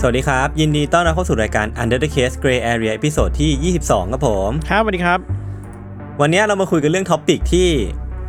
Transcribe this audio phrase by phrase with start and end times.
[0.00, 5.18] สวัสดีครับ ยินดีต้อนรับเข้าสู่รายการ Under the Case Gray Area ตอนที่ 22 ครับผม ครับสวัสดีครับ
[6.20, 7.68] วันนี้เรามาคุยกันเรื่องท็อปิกที่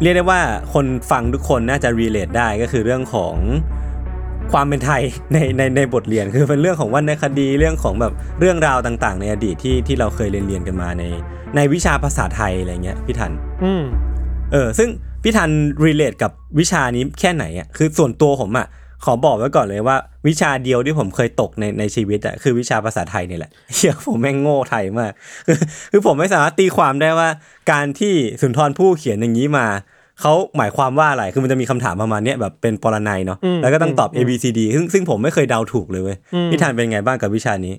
[0.01, 0.41] เรียกได้ว่า
[0.73, 3.35] คนฟังทุกคนน่าจะ relate ได้ก็คือเรื่องของ
[4.51, 5.01] ความเป็นไทย
[5.33, 11.03] ในในในบทเรียนคือเป็นเรื่องของวรรณคดีเรื่องของแบบเรื่องราวต่าง ๆ ในอดีตที่ที่เราเคยเรียนเรียนกันมาใน
[11.55, 13.31] ในวิชาภาษาไทยอะไรเงี้ยพี่ทัน
[13.63, 13.83] อืม
[14.51, 14.89] เออซึ่ง
[15.23, 15.49] พี่ทัน
[15.85, 18.67] relate กับวิชานี้แค่ไหนอะคือส่วนตัวผมอะ
[19.05, 19.97] ขอบอกไว้ก่อนเลยว่า
[20.27, 25.11] วิชาเดียวที่ผมเคยตกในในชีวิตอะคือวิชาภาษาไทยนี่แหละเฮียผมแม่งโง่ไทยมาก
[25.47, 25.57] คือ
[25.91, 27.29] คือผมไม่สามารถตีความได้ว่า
[27.71, 29.67] การที่สุนทรภู่เขียนอย่างนี้มา
[30.21, 37.73] เขาหมายความว่าอะไร คือมันจะมีคำถามประมาณเนี้ยแบบเป็นปรนัยเนาะอืมแล้วก็ต้องตอบอืม A B C D ซึ่งซึ่งผมไม่เคยเดาถูกเลยเว้ยอืมพี่ทันเป็นไงบ้างกับวิชานี้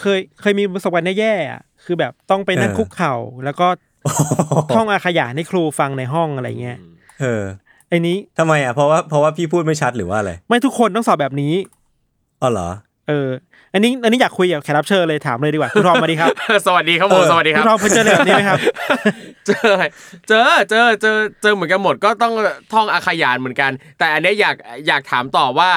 [0.00, 3.66] เคยเคยมีประสบการณ์แย่ๆอะคือแบบต้องไปนั่งเออคุกเข่า แล้วก็
[4.74, 6.78] ท่องอาขยานให้ครูฟังในห้องอะไรเงี้ย
[7.20, 7.42] เออ
[7.88, 11.52] ไอ้นี้ทำไมอะเพราะว่าเพราะว่าพี่พูดไม่ชัดหรือว่าอะไรไม่ทุกคนต้องสอบแบบนี้
[12.42, 12.68] อ๋อเหรอ
[13.08, 13.28] เออ
[13.72, 16.30] อันนี้อันนี้อยากคุยกับแขกรับเชิญเลยถามเลยดีกว่าคุณทอมมาดีครับ
[16.66, 18.58] สวัสดีครับผมเออสวัสดีคคุรับณทอมเคยเจออะไรแบบนี้ไหมครับ
[19.46, 19.84] เจออะไร
[20.28, 22.32] เจอเจอเจอเจอเหมือนกันหมดก็ต้อง
[22.72, 24.56] ท่องอาขยานเหมือนกัน แต่อันเนี้ยอยาก
[24.88, 25.70] อยากถามต่อว่า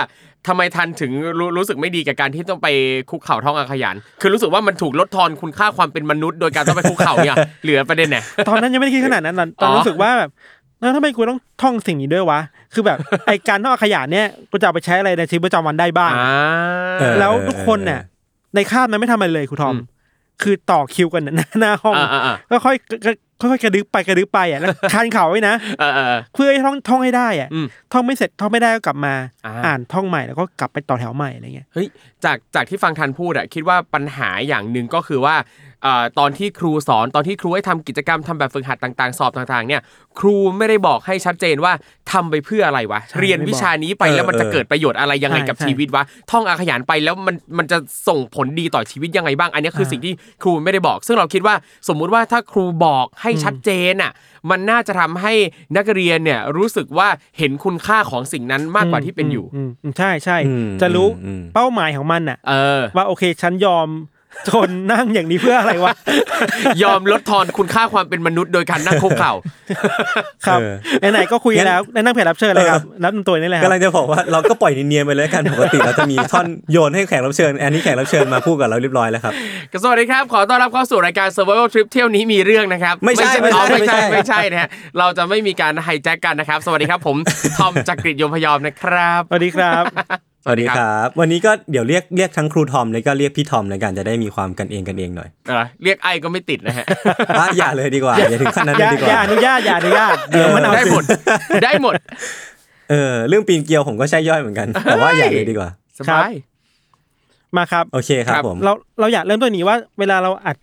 [0.47, 2.67] ทำไมทันถึงรู้รู้สึกไม่ดีกับการที่ต้องไป
[3.09, 8.17] คุกเข่าท่องอาขยาน คือรู้สึกว่ามันถูกลดทอนคุณค่าความเป็นมนุษย์ โดยการต้องไปคุกเข่าเนี่ยเหลือประเด็นไหน
[8.47, 10.29] ตอนนั้นยังไม่ได้คิดขนาดนั้นตอนตอนอ๋อรู้สึกว่าแบบ
[10.81, 12.39] แล้วทำไมกูต้องท่องสิ่งนี้ด้วยวะ
[12.73, 12.97] คือแบบ
[13.27, 16.31] ไอการท่องอาขยานเนี่ยกูจะเอาไปใช้อะไรในชีวิตประจำวันได้บ้างอ่า
[16.99, 18.01] เออแล้วทุกคนเนี่ย
[18.55, 19.87] ในคาบนั้นไม่ทำอะไรเลยครูทอมอืม
[20.41, 29.13] คือต่อคิวกันหน้าหน้าห้องอ่าอ่าอ่าก็ค่อยค่อยค่อยกระดึบไปกระดึบไปอะแล้วคานเข่าไว้นะเออเออเออเพื่อให้ท่องท่องให้ได้อะอืมท่องไม่เสร็จท่องไม่ได้ก็กลับมา
[29.45, 31.87] อ่าอ่านท่องใหม่แล้วก็กลับไปต่อแถวใหม่อะไรเงี้ยเฮ้ย
[32.25, 35.70] จากจากที่ฟังทันพูดอะคิดว่าปัญหาอย่างหนึ่งก็คือว่าเอ่อ
[36.19, 39.81] ตอนที่ครูสอนตอนที่ครูให้ทำกิจกรรมทำแบบฝึกหัดต่างๆ สอบต่างๆ เนี่ย
[40.19, 41.73] ครูไม่ได้บอกให้ชัดเจนว่า
[42.11, 47.77] ทำไปเพื่ออะไรวะใช่เรียนวิชานี้ไปเออแล้วมันจะเออเกิดประโยชน์อะไรยังไงใช่กับใช่ชีวิตวะท่องอาขยานไปแล้วมันมันจะ
[48.07, 51.55] ส่งผลดีต่อชีวิตยังไงบ้าง อันนี้คือใช่สิ่งที่ครูไม่ได้บอก ซึ่งเราคิดว่า
[51.87, 54.11] สมมุติว่าถ้าครูบอกให้ชัดเจนอะ
[54.49, 55.33] มันน่าจะทำให้
[55.77, 63.87] นักเรียนเนี่ยรู้สึกว่าเห็นคุณค่าของสิ่งนั้นมากกว่าที่เป็นอยู่มมใช่ใช่อืมจะรู้อืมเป้าหมายของมันอะเออว่าโอเคฉันยอม
[64.49, 65.93] ทนนั่งอย่างนี้เพื่ออะไรวะ
[66.83, 69.33] ยอมลดทอนคุณค่าความเป็นมนุษย์โดยการนั่งคุกเข่า
[70.47, 70.59] ครับ
[71.01, 79.33] เออไหนๆก็คุยกันแล้วแนะนำแขกรับเชิญเลยครับรับตัวนี่แหละคกำรัลับงจะบอกว่าเราก็ปล่อยเนียนๆไปเลยกันปกติเราจะมีท่อนโยนให้แขกรับเชิญอันนี้แขกรับเชิญมาพูดกับเราเรียบร้อยแล้วครับ
[79.83, 84.69] สวัสดีครับขอต้อนรับเข้าสู่รายการ Survival Trip เที่ยวนี้มีเรื่องนะครับ ไม่ใช่อ๋อไม่ไม่ใช่ใช่ไม่ไม่ใช่ใช่นะฮะ
[84.99, 87.17] เราจะไม่มีการไฮแจ็คกันนะครับ สวัสดีครับผม
[87.57, 89.83] ทอมจักริดยมพยอมนะครับสวัสดีครับ
[90.43, 96.85] สวัสดีครับ วันนี้ก็เดี๋ยวเรียกเรียกทั้งครูทอมเลยก็เรียกพี่ทอมเลยกันจะได้มีความกันเองกันเองหน่อยเออเรียกไอก็ไม่ติดนะฮะ
[97.39, 101.03] อะอย่าเลยดีกว่าอย่าถึงขั้นนั้นอเลยย่าดีกอย่าว่าอนุญาตอย่าอนุญาตเดี๋ยวมันเอาได้หมด
[101.63, 101.93] ได้หมด
[102.89, 105.69] เออเรื่องปีนเกลียวผมก็ใช่ย่อยเหมือนกัน แต่ว่าอย่าเลยดีกว่า
[105.99, 106.31] สบาย
[107.57, 110.57] มาครับโอเคครับครับผมเราเราอยากเริ่มต้นนี้ว่าเวลาเราอัด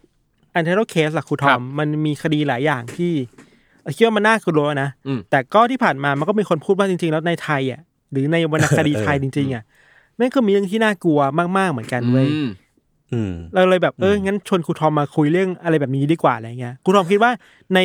[0.55, 3.13] Untitled Case หลักครูทอมครับมันมีคดีหลายอย่างที่
[3.97, 9.63] คิดว่ามันน่ากลัวนะอืมแต่ก็ที่ผ่านมามันก็มีคนพูดว่าจริง ๆ แล้วในไทยอะหรือในวรรณคดีไทยจริงๆอะ
[10.19, 11.21] แม่งก็มีเรื่องที่น่ากลัว
[11.59, 12.49] มากๆเหมือนกันเว้ยอืม
[13.13, 17.33] อืมเราเลยแบบเอองั้นชวนครูทอมมาคุยเรื่องอะไรแบบนี้ดีกว่าอะไรเงี้ยครูทอมคิดว่า
[17.75, 17.79] ใน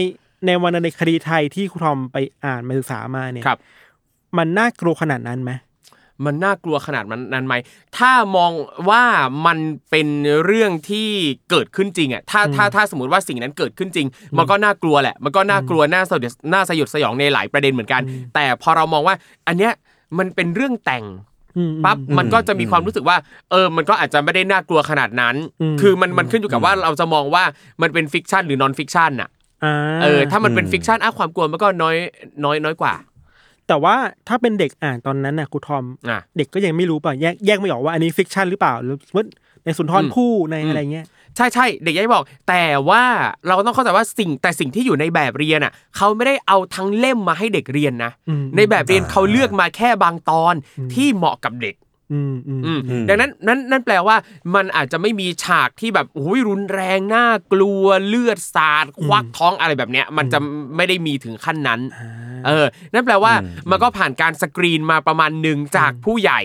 [0.45, 3.59] ในวรรณคดีไทยที่ครูทอมไปอ่านมาศึกษามาเนี่ยครับ
[4.38, 5.51] มันน่ากลัวขนาดนั้นไหม
[6.25, 7.56] มันน่ากลัวขนาดนั้นไหม
[7.97, 8.51] ถ้ามอง
[8.89, 9.03] ว่า
[9.45, 9.57] มัน
[9.89, 10.07] เป็น
[10.45, 11.09] เรื่องที่
[11.50, 14.07] เกิดขึ้นจริงอะ ถ้าถ้าถ้าสมมติว่าสิ่งนั้นเกิดขึ้นจริง
[14.38, 18.01] มันก็น่ากลัวแหละ มันก็น่ากลัว น่าสยดน่าสยดสยองในหลายประเด็นเหมือนกัน
[18.36, 19.15] แต่พอเรามองว่า
[19.47, 19.74] อันเนี้ย
[20.18, 21.32] มันเป็นเรื่องแต่งอืม
[21.85, 23.17] ปั๊บมันก็จะมีความรู้สึกว่า
[23.51, 27.44] เออ มันก็อาจจะไม่ได้น่ากลัวขนาดนั้นอืมคือมันมันขึ้นอยู่กับว่าเราจะมองว่า
[27.81, 29.29] มันเป็น fiction หรือ non-fiction อะ
[29.63, 31.95] อ่าเออ ถ้ามันเป็น fic tion อะความกลัวมันก็น้อย
[32.44, 32.94] น้อยน้อยกว่า
[33.67, 33.95] แต่ว่า
[34.27, 39.23] ถ้าเป็นเด็กอ่านตอนนั้นน่ะครูทอมอะเด็กก็ยังไม่รู้ป่ะแยกแยกไม่ออกว่าอันนี้ fiction หรือเปล่าหรือว่า
[39.65, 41.05] ในสุนทรภู่อืมในอืมอะไรเงี้ย
[41.35, 43.03] ใช่ใช่เด็กยังบอก แต่ว่า
[43.47, 50.53] เราต้องเข้าใจว่าสิ่งแต่สิ่งที่อยู่ในแบบเรียนอะเขาไม่ได้เอาทั้งเล่มมาให้เด็กเรียนนะอืมในแบบเรียนเขาเลือกมาแค่บางตอน
[50.94, 51.75] ที่เหมาะกับเด็ก
[52.13, 54.15] อืมอืมอืมอืมดังนั้นนั่นนั่นแปลว่า
[54.56, 60.39] มันอาจจะไม่มีฉากที่แบบโอ้ยรุนแรงน่ากลัวเลือดสาดควักท้องอะไรแบบเนี้ย มันจะ
[60.75, 61.79] ไม่ได้มีถึงขั้นนั้น
[62.47, 63.33] เออ นั่นแปลว่า
[63.69, 66.41] มันก็ผ่านการสกรีนมาประมาณหนึ่งจากผู้ใหญ่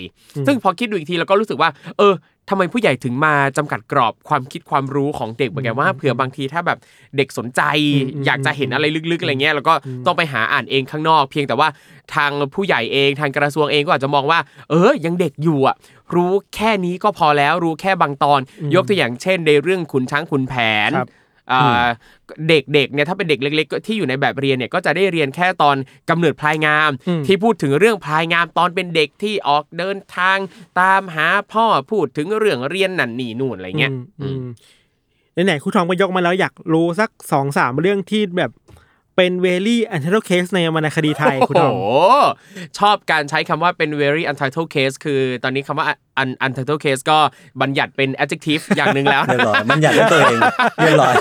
[0.46, 2.14] ซึ่งพอคิดดูอีกทีเราก็รู้สึกว่า เออ
[2.49, 6.79] ทำไมผู้ใหญ่ถึงมาจำกัดกรอบความคิดความรู้ของเด็กเหมือนกันว่าเผื่อบางทีถ้าแบบ
[7.17, 7.62] เด็กสนใจ
[8.27, 9.75] อยากจะเห็นอะไรลึกๆอะไรเงี้ยแล้วก็
[10.06, 11.69] ต้องไปหาอ่านเองข้างนอก เพียงแต่ว่า
[12.15, 14.39] ทางผู้ใหญ่เองทางกระทรวงเองก็อาจจะมองว่า
[14.71, 15.77] เออยังเด็กอยู่อะ
[16.15, 18.41] รู้แค่นี้ก็พอแล้วรู้แค่บางตอน
[18.75, 20.55] ยกตัวอย่างเช่น ในเรื่องขุนช้างขุนแผ
[20.89, 21.18] นครับอ่า
[22.49, 25.77] เด็กๆเนี่ยถ้าเป็นเด็กเล็กๆที่อยู่ในแบบเรียนเนี่ยก็จะได้เรียนแค่ตอน
[26.11, 30.39] กำเนิดพลายงามอืมที่พูดถึงเรื่องพลายงามตอนเป็นเด็กที่ออกเดินทาง
[30.81, 34.45] ตามหาพ่อพูดถึงเรื่องเรียนนั่นนี่นู่นอะไรเงี้ยอืมอืม
[35.47, 38.51] ไหนๆครูทอมก็ยกมาแล้วอยากรู้สักสองสามเรื่องที่แบบ
[39.19, 41.81] เป็น very Untitled Case ในวรรณคดีไทยครูทอมโอ้โห
[42.79, 45.87] ชอบการใช้คำว่าเป็น very untitled case คือตอนนี้คำว่า
[46.23, 47.19] un untitled case ก็
[47.61, 50.41] บัญญัติเป็น adjective อย่างหนึ่งแล้วเรียบร้อยมันอยากได้ตัวเอง
[50.76, 51.15] เรียบร้อย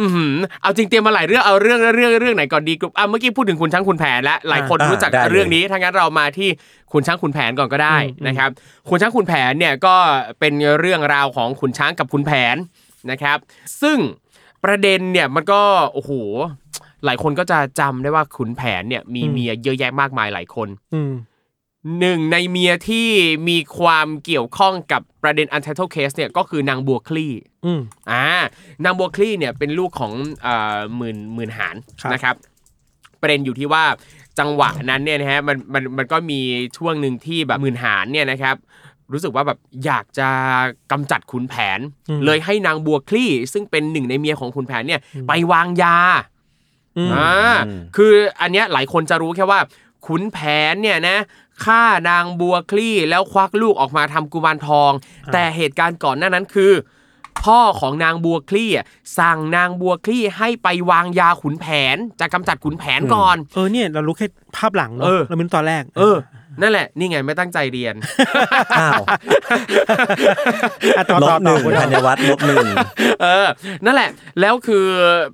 [0.00, 6.48] อือหือเอาจริงเตรียมมาหลายเรื่องเอาเรื่องเรื่องเรื่องไหนก่อนดีกรุ๊ปอะเมื่อกี้พูดถึงคุณช้างคุณแผนแล้วหลายคนอ่ารู้จักได้เลยเรื่องนี้ถ้างั้นเรามาที่
[6.92, 7.96] คุณช้างคุณแผนก่อนก็ได้
[8.26, 8.50] นะครับ
[8.88, 9.96] คุณช้างคุณแผนเนี่ยก็
[10.40, 12.56] เป็นเรื่องราวของคุณช้างกับคุณแผน
[13.10, 13.38] นะครับ
[13.82, 13.98] ซึ่ง
[14.66, 16.12] ประเด็นเนี่ยมันก็โอ้โห
[17.04, 21.12] หลายคนก็จะจำได้ว่าขุนแผนเนี่ยมีอืมเมียเยอะแยะมากมายหลายคนอืม
[22.00, 23.08] หนึ่งในเมียที่
[23.48, 27.32] มีความเกี่ยวข้องกับประเด็น untitled case เนี่ยก็คือนางบัวคลี่
[27.64, 27.80] อืม
[28.10, 28.24] อ่า
[28.84, 32.34] นางบัวคลี่เนี่ยเป็นลูกของเอ่อหมื่นหมื่นหารครับนะครับ
[33.20, 33.84] ประเด็นอยู่ที่ว่า
[34.38, 36.40] จังหวะนั้นเนี่ยนะฮะมันมันมันก็มี
[36.76, 38.56] ช่วงหนึ่งที่แบบหมื่นหารเนี่ยนะครับ
[39.12, 40.28] รู้สึกว่าแบบอยากจะ
[40.92, 41.80] กำจัดขุนแผน
[42.24, 45.96] เลยให้นางบัวคลี่ ซึ่งเป็นหนึ่งในเมียของขุนแผนเนี่ย ไปวางยา
[46.96, 47.30] อืมอ่า
[47.96, 49.60] คืออันเนี้ยหลายคนจะรู้แค่ว่า
[50.06, 50.38] ขุนแผ
[50.72, 51.18] นเนี่ยนะ
[51.64, 54.92] ฆ่านางบัวคลี่แล้วควักลูกออกมาทำกุมารทอง
[55.32, 56.72] แต่เหตุการณ์ก่อนหน้านั้นคือ
[57.44, 58.86] พ่อของนางบัวคลี่อะ
[59.18, 66.16] สั่งนางบัวคลี่ให้ไปวางยาขุนแผนจะกำจัดขุนแผนก่อน เออเนี่ยเรารู้แค่ภาพหลังเนาะเออเราเป็นตอนแรก เออ
[66.62, 67.94] นั่นแหละ นี่ไงไม่ตั้งใจเรียน
[68.78, 69.02] อ้าว
[70.96, 72.66] อะต่อลต่อบหต่อนึ่งครูทอธัมญวัฒน์ลบหนึ่ง
[73.22, 73.46] เออ
[73.84, 74.10] นั่นแหละ
[74.40, 74.84] แล้วคือ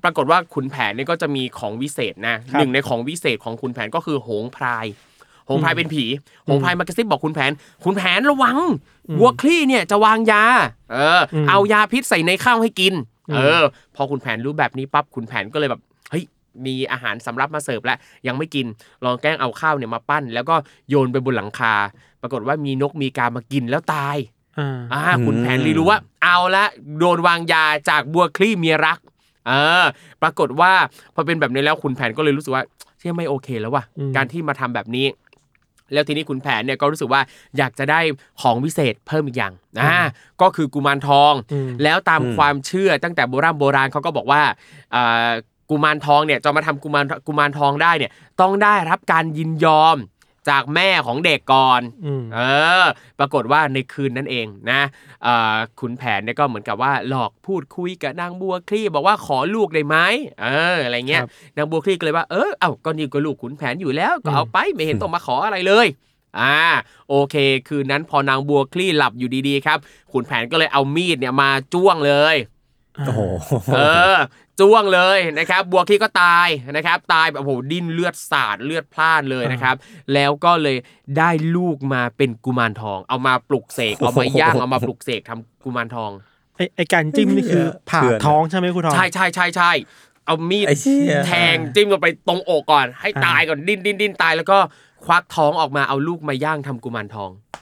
[0.05, 6.05] ปรากฏว่าขุนแผนเนี่ยก็จะมีของวิเศษนะครับหนึ่งในของวิเศษของขุนแผนก็คือโหงพรายโหงพรายเป็นผี
[6.45, 7.51] โหงพรายมากระซิบบอกขุนแผน
[7.85, 8.57] ขุนแผนระวัง
[9.19, 10.45] วัวคลี่เนี่ยจะวางยา
[10.93, 12.95] เอออมเอายาพิษใส่ในข้าวให้กิน
[13.31, 13.63] อืมเออ
[13.97, 15.81] พอขุนแผนรู้แบบนี้ปั๊บขุนแผนก็เลยแบบ
[16.11, 16.25] เฮ้ย
[16.67, 18.67] มีอาหารสำรับมาเสิร์ฟแล้วยังไม่กิน
[19.05, 20.55] ลองแกล้งเอาข้าวเนี่ยมาปั้น แล้วก็
[20.89, 21.75] โยนไปบนหลังคา
[22.23, 24.17] ปรากฏว่ามีนกมีกามากินแล้วตาย
[24.59, 26.65] อ่าอ่าขุนแผนรีรู้ว่า เอาละ
[26.99, 28.99] โดนวางยาจากบัวคลี่เมียรัก
[29.47, 29.53] เอ
[29.83, 29.85] อ
[30.23, 30.73] ปรากฏว่า
[31.15, 32.65] พอเป็นแบบนี้แล้วขุนแผนก็เลยรู้สึกว่า
[32.99, 35.07] เชื่อไม่โอเคแล้วว่ะอืมการที่มาทำแบบนี้
[35.93, 37.21] แล้วทีนี้ขุนแผนเนี่ยก็รู้สึกว่า
[37.59, 38.01] อยากจะได้
[38.43, 39.53] ของวิเศษเพิ่มอีกอย่าง
[39.83, 40.01] อ่า
[40.41, 44.43] ก็คือกุมารทองอืมแล้วตามความเชื่อตั้งแต่โบราณโบราณเขาก็บอกว่า
[44.95, 45.31] อ่า
[45.71, 48.11] กุมารทองเนี่ยจะมาทำกุมารกุมารทองได้เนี่ย
[48.41, 49.97] ต้องได้รับการยินยอม
[50.49, 52.41] จากแม่ของเด็กก่อนอืมเอ
[52.83, 52.85] อ
[53.19, 54.81] ปรากฏว่าในคืนนั้นเองนะ
[55.23, 59.97] เอ่อขุนแผนเนี่ยก็เหมือนกับว่าหลอกพูดคุยกับนางบัวคลี่บอกว่าขอลูกได้ไหม
[60.43, 65.87] เอออะไรเงี้ยครับนางบัวคลี่ก็เลยว่าเออเอ้าก็นี่ก็ลูกขุนแผนอยู่แล้วก็เอาไปไม่เห็นต้องมาขออะไรเลย
[66.41, 66.57] อ่า
[67.09, 67.37] โอเค
[67.69, 69.79] คืนนั้นพอนางบัวคลี่หลับอยู่ดีๆครับ
[70.13, 72.37] ขุนแผนก็เลยเอามีดเนี่ยมาจ้วงเลย
[73.07, 73.21] โอ้โห
[73.75, 73.79] เอ
[74.15, 74.17] อ
[74.61, 79.77] จ้วงเลยนะครับบัวคลี่ก็ตายนะครับ ตายแบบโอ้โหดิ้นเลือดสาดเลือดพล่านเลยนะครับ
[80.15, 80.77] แล้วก็เลย
[81.19, 86.11] ได้ลูกมาเป็นกุมารทอง เอามาปลุกเสกเอามาย่างเอามาปลุกเสกทำกุมารทอง
[86.57, 89.73] ไอไอการจิ้มนี่คือผ่าเถื่อนอะท้องใช่ไหมครูทอมใช่ใช่ใช่ใช่
[90.27, 94.59] เอามีดไอ้เชี่ยแทงจิ้มลงไปตรงอกก่อน ให้อ่าตายก่อนดิ้นดิ้นดิ้นตายแล้วก็
[95.05, 97.62] ควักท้องออกมาเอาลูกมาย่างทำกุมารทองอ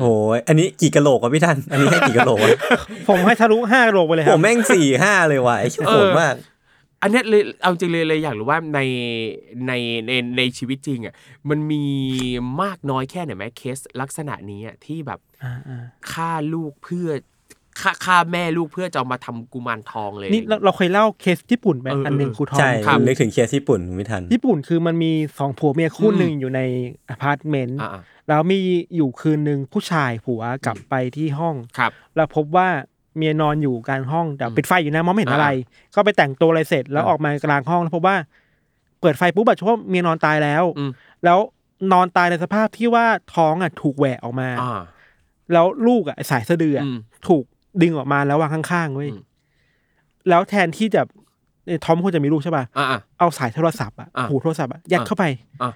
[0.00, 2.50] โอ้ยอันนี้กี่กะโหลกวะพี่ท่าน อันนี้ให้กี่กะโหลกวะ
[3.08, 6.34] ผมให้ทะลุห้าโลไปเลยคผรับมแม่งสี่ห้าเลยว่ะไอ้เชี่ยโหดมาก
[7.02, 8.80] อันเนี้ยเลยเอาจริงเลยเลยอยากรู้ว่าใน
[9.66, 9.72] ใน
[10.06, 11.14] ในในชีวิตจริงอะ
[11.48, 11.84] มันมี
[12.62, 17.08] มากน้อยแค่ไหนไหมเคสลักษณะนี้อะที่แบบอ่าอ่าฆ่าลูกเพื่อ
[17.80, 26.60] ฆ่าฆ่าแม่ลูกเพื่อจะเอามาทำกุมารทองเลยนี่เราเราเคยเล่าเคสญี่ปุ่นไปเอออัอันหนึ่งครูทอมใช่ครับนึกถึงเคสญี่ปุ่นไม่ทันญี่ปุ่นคือมันมีสองผัวเมียคู่อืมหนึ่งอยู่ใน
[27.08, 28.58] อพาร์ตเมนต์อ่าแล้วมี
[28.96, 32.68] อยู่คืนหนึ่งผู้ชายผัวกลับไปที่ห้องๆครับ แล้วพบว่า
[33.16, 35.48] เมียนอนอยู่กลางห้องแต่ปิดไฟอยู่นะมองไม่เห็นอะไร
[35.94, 38.16] ก็ไปแต่งตัวอะไรเสร็จแล้วอ่าออกมากลางห้องแล้วพบว่า
[39.00, 40.90] เปิดไฟปุ๊บแบบว่าเมียนอนตายแล้วอืม
[41.24, 41.38] แล้ว
[41.92, 44.80] นอนตายในสภาพที่ว่าท้องอะถูกแหวกออกมาอ่า
[45.52, 47.44] แล้วลูกอะไอ้สายสะดืออะอืมถูก
[47.82, 49.20] ดึงออกมาแล้ววางข้างๆเว้ยอืม
[50.28, 51.02] แล้วแทนที่จะ
[51.66, 55.24] เอ่อทอมควรจะมีลูกใช่ป่ะอ่าอ่าเอาสายโทรศัพท์อะอะหูโทรศัพท์อะยัดอะเข้าไป
[55.62, 55.72] อะ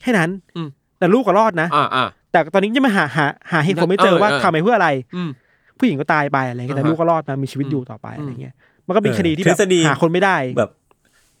[0.00, 0.68] แค่นั้นอืม
[0.98, 5.30] แต่ลูกก็รอดนะอ่าอ่าแต่ตอนนี้ยังไม่หาหาหาเหตุผลไม่เจอเออว่าเออทำไปเพื่ออะไรอืม
[5.78, 8.54] ผู้หญิงก็ตายไปอะไรเงี้ยแต่อ่าฮะลูกก็รอดมามีชีวิตอยู่ต่อไปอะไรเงี้ย
[8.86, 10.70] มันก็เป็นเออคดีที่ทฤแบบษฎีหาคนไม่ได้แบบ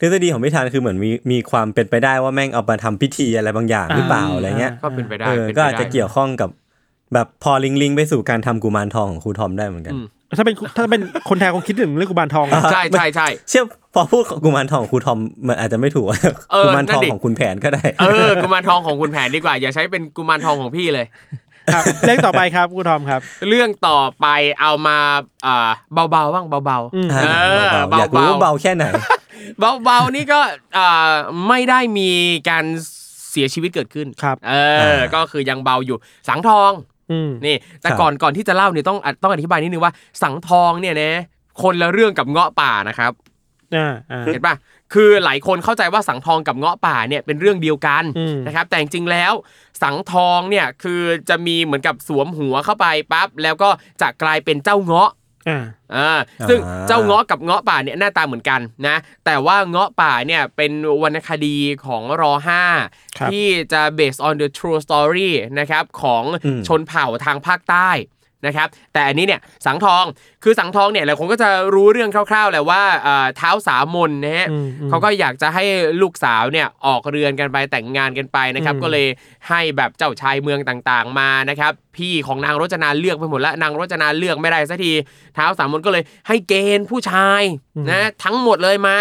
[0.00, 6.50] ทฤษฎีของพิธานคือเหมือนมีมีความเป็นไปได้ว่าแม่งเอามาทำพิธีอะไรบางอย่างหรือเปล่าอ่าอะไรเงี้ยก็เป็นไปได้เออป็นไปก็อาจจะได้เกี่ยวข้องกับ
[7.14, 10.06] แบบพอลิงก์ลิงก์ไปสู่การทำกุมารทองของครูทอมได้เหมือนกันอืม
[10.38, 16.06] ถ้าเป็นถ้าเป็นคนไทยคงคิดถึงเรื่องกุมารทองใช่ใช่ใช่เชื่อพอพูดของกุมารทองของครูทอมมันอาจจะไม่ถูก
[16.52, 21.06] เออกุมารทองนั่นดิของคุณแผนก็ได้เออกุมารทองของคุณแผนดีกว่า อย่าใช้เป็นกุมารทองของพี่เลย
[21.74, 24.26] ครับเรื่องต่อไปครับคุณทอมครับ เรื่องต่อไป
[24.60, 24.98] เอามา
[25.46, 25.70] อ่า
[26.10, 27.18] เบาๆบ้างเบาอืมๆเอ
[27.64, 28.84] อเบาๆอยากรู้ว่าเบาแค่ไหน
[29.84, 30.40] เบาๆนี่ก็
[30.76, 31.12] อ่า
[31.48, 32.10] ไม่ได้มี
[32.48, 32.64] การ
[33.30, 34.54] เสียชีวิตเกิดขึ้นครับ เอ
[34.94, 35.96] อ ก็คือยังเบาอยู่
[36.28, 36.95] สังทองอืม
[37.46, 41.12] นี่แต่ครับก่อนก่อนที่จะเล่าเนี่ยต้องต้องอธิบายนิดนึงว่าสังทองเนี่ยนะ
[41.62, 43.12] คนละเรื่องกับเงาะป่านะครับ
[43.76, 44.54] อ่าอ่าเห็นป่ะ
[44.94, 49.32] คือหลายคนเข้าใจว่าสังทองกับเงาะป่าเนี่ยเป็นเรื่องเดียวกันอืมนะครับ แต่จริงๆแล้ว
[49.82, 53.68] สังทองเนี่ยคือจะมีเหมือนกับสวมหัวเข้าไปปั๊บแล้วก็
[54.02, 55.10] จะกลายเป็นเจ้าเงาะ
[55.48, 55.64] อ่า
[55.96, 56.10] อ่า
[56.48, 60.72] ซึ่งอ่าเจ้าเงาะกับเงาะป่าเนี่ยหน้าตาเหมือนกันนะแต่ว่าเงาะป่าเนี่ยเป็น
[61.02, 62.62] วรรณคดีของรอห้า
[63.18, 67.90] ครับที่จะ based on the true story นะครับของอืมชนเผ่าทางภาคใต้
[68.46, 70.04] นะครับแต่อันนี้เนี่ยสังทอง
[70.44, 75.64] คือสังทองเนี่ยหลายคนก็จะรู้เรื่องคร่าวๆแหละว่าเอ่อเท้าสามนนะฮะอืมอืมเขาก็อยากจะให้
[76.02, 79.06] ลูกสาวเนี่ยออกเรือนกันไปแต่งงานกันไปนะครับอืมก็เลย
[79.48, 84.92] ให้แบบเจ้าชายเมืองต่างๆมานะครับพี่ของนางรจนาเลือกไปหมดแล้วนางรจนาเลือกไม่ได้สักที
[85.34, 87.42] เท้าสามมนก็เลยให้เกณฑ์ผู้ชาย
[87.90, 88.96] นะทั้งหมดเลยมา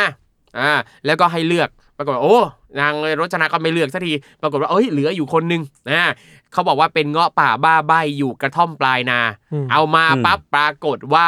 [0.60, 0.72] อ่า
[1.06, 2.40] แล้วก็ให้เลือกปรากฏว่าโอ้
[2.80, 6.12] นางรจนาก็ไม่เลือกสักทีปรากฏว่าเอ้ยเหลืออยู่คนหนึงนะ
[6.56, 9.28] เขาบอกว่าเป็นเงาะป่าบ้าใบอยู่กระท่อมปลายนาม
[9.72, 11.28] เอามาอืมปั๊บปรากฏว่า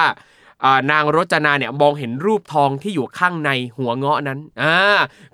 [0.63, 4.75] อ่านางรจนาเนี่ยมองเห็นรูปทองที่อยู่ข้างในหัวเงาะนั้นอ่า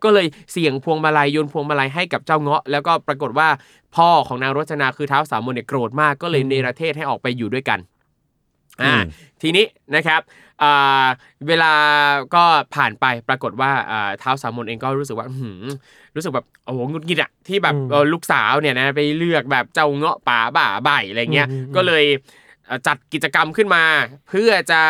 [0.04, 3.50] ก็เลยเสี่ยงพวงมาลัยโยนพวงมาลัยให้กับเจ้าเงาะ แล้วก็ปรากฏว่า
[3.96, 7.80] พ่อของนางรจนาคือเท้าวสามมนเนี่ยโกรธมากก็เลยเนรเทศให้ออกไปอยู่ด้วยกัน
[8.82, 9.10] อ่าอืม
[9.42, 10.22] ทีนี้นะครับ
[10.53, 10.53] อ่า
[11.48, 11.74] เวลา
[12.36, 12.44] ก็
[12.76, 15.62] ผ่านไปปรากฏว่าอ่าเท้าวสามมนเองก็รู้สึกว่าอื้อหือ
[16.16, 22.04] รู้สึกแบบโอ้โหหงุดหงิดอะที่แบบอืมเออลูกสาวเนี่ยนะไปเลือกแบบเจ้าเงาะป่าบ่าใบอะไรเงี้ยอืมอืมก็เลย
[22.66, 23.84] เอ่อจัดกิจกรรมขึ้นมา
[24.30, 24.82] เพื่อจะ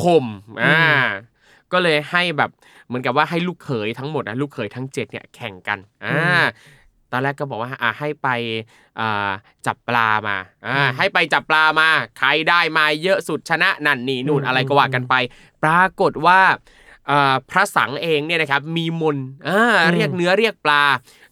[0.00, 0.26] ข่ม
[0.62, 0.80] อ่า
[1.72, 2.50] ก็เลยให้แบบ
[2.86, 6.44] เหมือนกับว่าให้ลูกเขยทั้งหมดนะลูกเขยทั้งเจ็ดเนี่ยแข่งกันอ่า
[7.14, 8.28] ตอนแรกก็บอกว่าอ่าให้ไป
[9.00, 9.30] อ่า
[9.66, 15.14] จับปลามาอ่าให้ไปจับปลามา ใครได้มาเยอะสุดชนะนั่นนี่นู่นอะไรก็ว่ากันไป
[15.62, 16.40] ปรากฏว่า
[17.10, 20.82] อ่าพระสังเองเนี่ยนะครับมีมนต์อ่าเรียกเนื้อเรียกปลา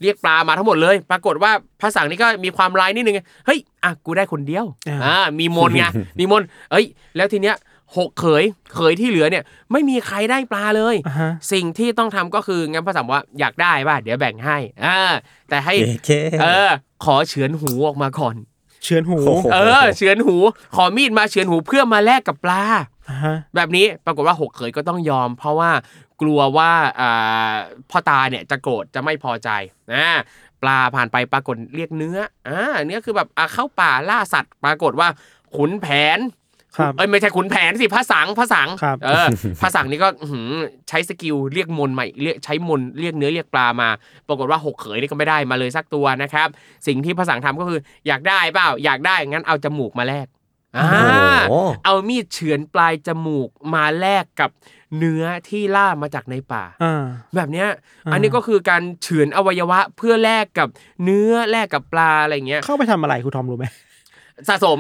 [0.03, 5.85] เรียกปลามาทั้งหมดเลย ปรากฏว่าพระสังนี่ก็มีความร้ายนิดนึงเฮ้ยอะกูได้คนเดียวอ่าอ่ามีมนต์ไง
[6.19, 6.85] มีมนต์เอ้ย
[7.17, 7.57] แล้วทีเนี้ย
[7.99, 8.45] หกเขย
[8.75, 14.99] เขยที่เหลือเนี่ยไม่มีใครได้ปลาเลยอ่าฮะสิ่งที่ต้องทำก็คืองั้นพระสังบอกว่าอยากได้ป่ะเดี๋ยวแบ่งให้อ่า
[15.49, 15.75] แต่ให้
[16.07, 16.71] เคเออ
[17.05, 18.37] ขอเฉือนหูออกมาก่อน
[18.85, 20.37] เชือนหูโอ้โหเออเฉือนหู
[20.77, 22.63] ขอมีดมาเฉือนหูเพื่อมาแลกกับปลา
[23.09, 25.71] อ่าฮะแบบนี้ปรากฏว่าหกเขยก็ต้องยอม เพราะว่า
[26.21, 27.53] กลัวว่าอ่า
[27.91, 29.49] พ่อตาเนี่ยจะโกรธจะไม่พอใจ
[29.93, 30.07] นะ
[30.63, 32.19] ปลาผ่านไปปรากฏเรียกเนื้อ
[32.49, 35.09] อ่าเนื้อคือแบบอะเข้าป่าล่าสัตว์ ปรากฏว่า
[35.57, 36.42] ขุนแผนครับ
[36.99, 39.29] เอ้ยไม่ใช่ขุนแผนสิพระสังพระสังครับเออ
[39.63, 40.51] พระสังนี่ก็อื้อหือ
[40.89, 43.89] ใช้ skill เรียกมนต์ใหม่เรียกใช้มนต์เรียกเนื้อเรียกปลามา
[44.29, 46.49] ปรากฏว่าหกเขยนี่ก็ไม่ได้มาเลยสักตัวนะครับ
[46.87, 50.27] สิ่งที่พระสังข์ทำก็คือ อยากได้เปล่าอยากได้งั้นเอาจมูกมาแลก
[50.79, 50.89] อ่า
[51.51, 54.51] โอ้โหเอามีดเฉือนปลายจมูกมาแลกกับ
[54.99, 57.05] เนื้อที่ล่ามาจากในป่าอ่า
[57.37, 57.69] แบบเนี้ย
[58.07, 60.69] อ่าอันนี้ก็คือการเฉือนอวัยวะเพื่อแลกกับ
[61.05, 63.67] เนื้อแลกกับปลาอะไรเงี้ยเข้าไปทำอะไรคุณทอมรู้ไหม
[64.49, 64.79] สะสม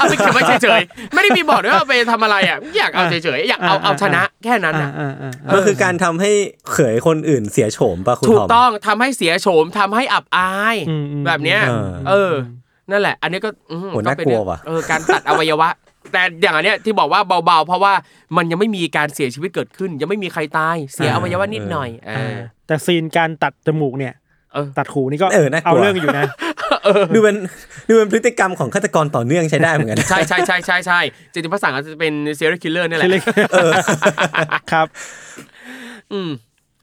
[0.00, 6.32] อาไปเก็บไว้เฉยๆไม่ได้มีบอกด้วยว่าเอาไปทำอะไรอะอยากเอาเฉยๆอยากเอาอ่าเอาชนะแค่นั้นอ่าอะอ่าอ่ามันคือการทำให้
[6.72, 12.32] เขยคนอื่นเสียโฉมป่ะคุณถูทกอมต้องทำให้เสียโฉมทำให้อับอายอืมอืมแบบเนี้ยเออเออ
[12.90, 15.68] นั่นแหละ อันนี้ก็อืมโหน่ากลัวเรื่องว่ะเออการตัดอวัยวะ
[16.12, 17.92] แต่อย่างอันเนี้ยที่บอกว่าเบาๆ เพราะว่า
[18.36, 24.14] มันยังไม่มีการเสียชีวิตเกิดขึ้น ยังไม่มีใครตายเสียอวัยวะนิดหน่อยเออ่าอแต่ซีนการตัดจมูกเนี่ย
[24.54, 26.24] เออตัดหูนี่ก็เออน่ากลัวเอาเรื่องอยู่นะ
[27.14, 27.36] ดูเป็น
[27.88, 31.00] ดูเป็นพฤติกรรมของฆาตกรต่อเนื่องใช้ได้เหมือนกัน ใช่ใช่ใช่ใช่ใช่
[31.32, 33.22] จริงๆภาษาอาจจะเป็น serial killer นี่แหละเล็ก
[34.72, 34.86] ครับ
[36.12, 36.30] อืม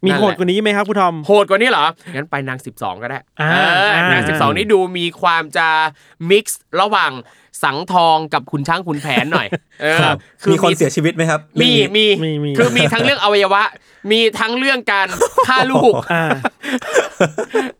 [0.03, 5.67] มีนั่นแหละโหดกว่านี้ไหมครับคุณทอมโหดกว่านี้เหรอ งั้นไปนาง 12 ก็ได้อ่าเอออ่านาง 12 นี่ดูมีความจะ
[6.29, 7.11] มิกซ์ระหว่าง
[7.63, 9.47] สังทองกับคุณช้างคุณแผนหน่อย
[9.81, 10.17] เออครับ
[10.51, 13.63] มีคนเสียชีวิตไหมครับมีเรื่องนี้มีมีมีคือมีทั้งเรื่องอวัยวะ
[14.11, 15.07] มีทั้งเรื่องการ
[15.47, 16.23] ฆ่าลูกอ่า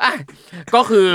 [0.04, 0.14] อะ
[0.76, 1.08] ก็คือ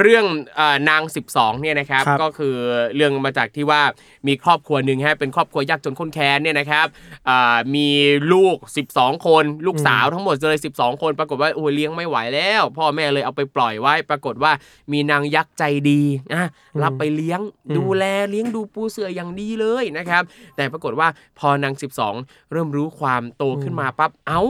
[0.00, 0.24] เรื่อง
[0.56, 2.54] เอ่อนาง 12เนี่ยนะครับครับก็คือ
[2.96, 3.82] เรื่องมาจากที่ว่า
[4.26, 6.86] มีครอบครัวหนึ่งฮะเป็นครอบครัวยากจนข้นแค้นเนี่ยนะครับ
[7.28, 7.88] อ่ามี
[8.32, 8.56] ลูก
[8.90, 14.52] 12 คนลูกสาวทั้งหมดเลย 12 คน ปรากฏว่าโอ้ยเลี้ยงไม่ไหวแล้ว พ่อแม่เลยเอาไปปล่อยไว้ ปรากฏว่า
[14.92, 16.48] มีนางยักษ์ใจดีอะ
[16.82, 17.40] รับไปเลี้ยง
[17.76, 20.22] ดูแลเลี้ยงดูปูเสืออย่างดีเลยนะครับ
[20.56, 21.08] แต่ปรากฏว่า
[21.38, 21.74] พอนาง
[22.12, 24.42] 12 เริ่มรู้ความโตขึ้นมาปั๊บเอ้า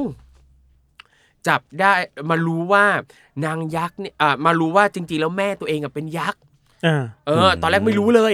[1.49, 1.93] จับได้
[2.31, 2.85] มารู้ว่า
[3.45, 6.41] นางยักษ์เนี่ยอ่ามารู้ว่าจริงๆแล้วแม่ตัวเองอะเป็นยักษ์
[6.87, 8.33] อ่าเออ ตอนแรกไม่รู้เลย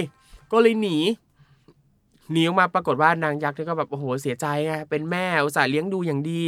[0.51, 0.97] ก็เลยหนี
[2.31, 6.41] หนีออกมาปรากฏว่านางยักษ์เนี่ยก็แบบโอ้โหเสียใจไงเป็นแม่อุตส่าห์เลี้ยงดูอย่างดี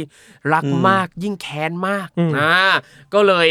[0.52, 2.56] รักมากยิ่งแค้นมากอืมอ่า
[3.14, 3.48] ก็เลย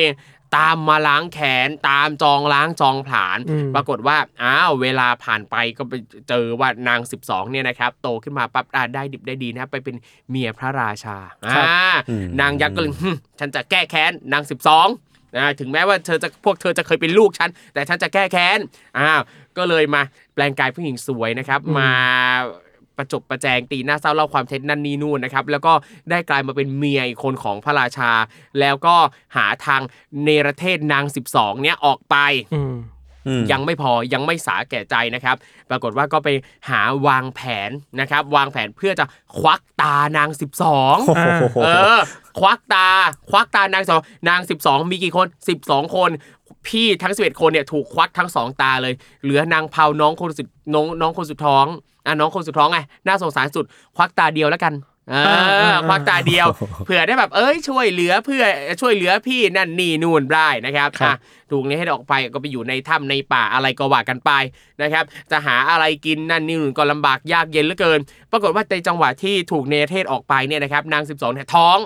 [0.58, 5.94] ตามมาล้างแขนตามจองล้างจองผลาญอืมปรากฏว่าอ้าวเวลาผ่านไปก็ไป
[6.30, 9.96] เจอว่านาง 12เนี่ยนะครับโตขึ้นมาปั๊บอ่าได้ดิบได้ดีนะครับไปเป็น
[10.30, 11.66] เมียพระราชาอ่า
[12.10, 14.44] อืมนางยักษ์ก็เลยหึฉันจะแก้แค้นนาง
[14.90, 18.60] 12นะถึงแม้ว่าเธอจะพวกเธอจะเคยเป็นลูกฉัน แต่ฉันจะแก้แค้น
[19.00, 19.22] อ้าว
[19.58, 20.02] ก็เลยมา
[20.34, 21.92] แปลงกายผู้หญิงสวยนะครับ มา
[22.98, 25.74] ประจบประแจงตีหน้าเศร้าเล่าความเท็จนั่นนี่นู่นนะครับแล้วก็
[26.10, 28.12] ได้กลายมาเป็นเมียอีกคนของพระราชา
[28.60, 28.96] แล้วก็
[29.36, 29.82] หาทาง
[30.24, 32.16] เนรเทศนาง 12 เนี่ยออกไป
[32.56, 32.76] อืม
[33.28, 35.36] อืมยังไม่พอยังไม่สาแก่ใจนะครับ
[35.70, 36.30] ปรากฏว่าก็ไป
[36.70, 39.06] หาวางแผนนะครับ วางแผนเพื่อจะ
[39.40, 40.30] ควักตานาง
[40.70, 42.00] 12โอ้โหเออ
[42.40, 42.88] ควักตา
[43.30, 45.28] ควักตานางสองนาง 12 มีกี่คน
[45.62, 46.12] 12 คน
[46.68, 51.66] พี่ทั้ง11คนเนี่ยถูกควักทั้งสองตาเลย เหลือนางเผาน้องคนสุดน้องน้องคนสุดท้อง
[52.06, 54.74] อะน้องคนสุดท้องไงน่าสงสารสุดควักตาเดียวแล้วกัน
[55.10, 55.16] เอ
[55.72, 56.48] อควักตาเดียว
[56.86, 58.44] เผื่อได้แบบเอ้ยช่วยเหลือเพื่อ
[58.82, 61.18] ช่วยเหลือพี่นั่นนี่นู่นได้นะครับครับอะ
[61.52, 64.32] ถูกนี้ให้ออกไปก็ไปอยู่ในถ้ำในป่าอะไรก็ว่ากันไป
[64.82, 68.00] นะครับ จะหาอะไรกินนั่นนี่นู่นก็ลำบากยากเย็นเหลือเกิน
[68.32, 71.78] ปรากฏว่าในจังหวะที่ถูกเนรเทศออกไปเนี่ยนะครับนาง 12เนี่ยท้อง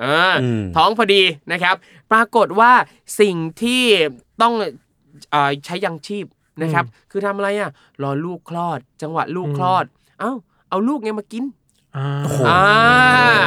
[0.00, 1.74] เอออมท้องพอดีนะครับ
[2.12, 2.72] ปรากฏว่า
[3.20, 3.84] สิ่งที่
[4.42, 4.54] ต้อง
[5.30, 6.24] เอ่อใช้ยังชีพ
[6.62, 7.70] นะครับ คือทำอะไรอะ
[8.02, 9.84] รอลูกคลอด จังหวะลูกคลอด
[10.20, 10.32] เอ้า
[10.70, 11.44] เอาลูกเนี่ยมากิน
[11.96, 12.62] อ่าโอ้โหอ่า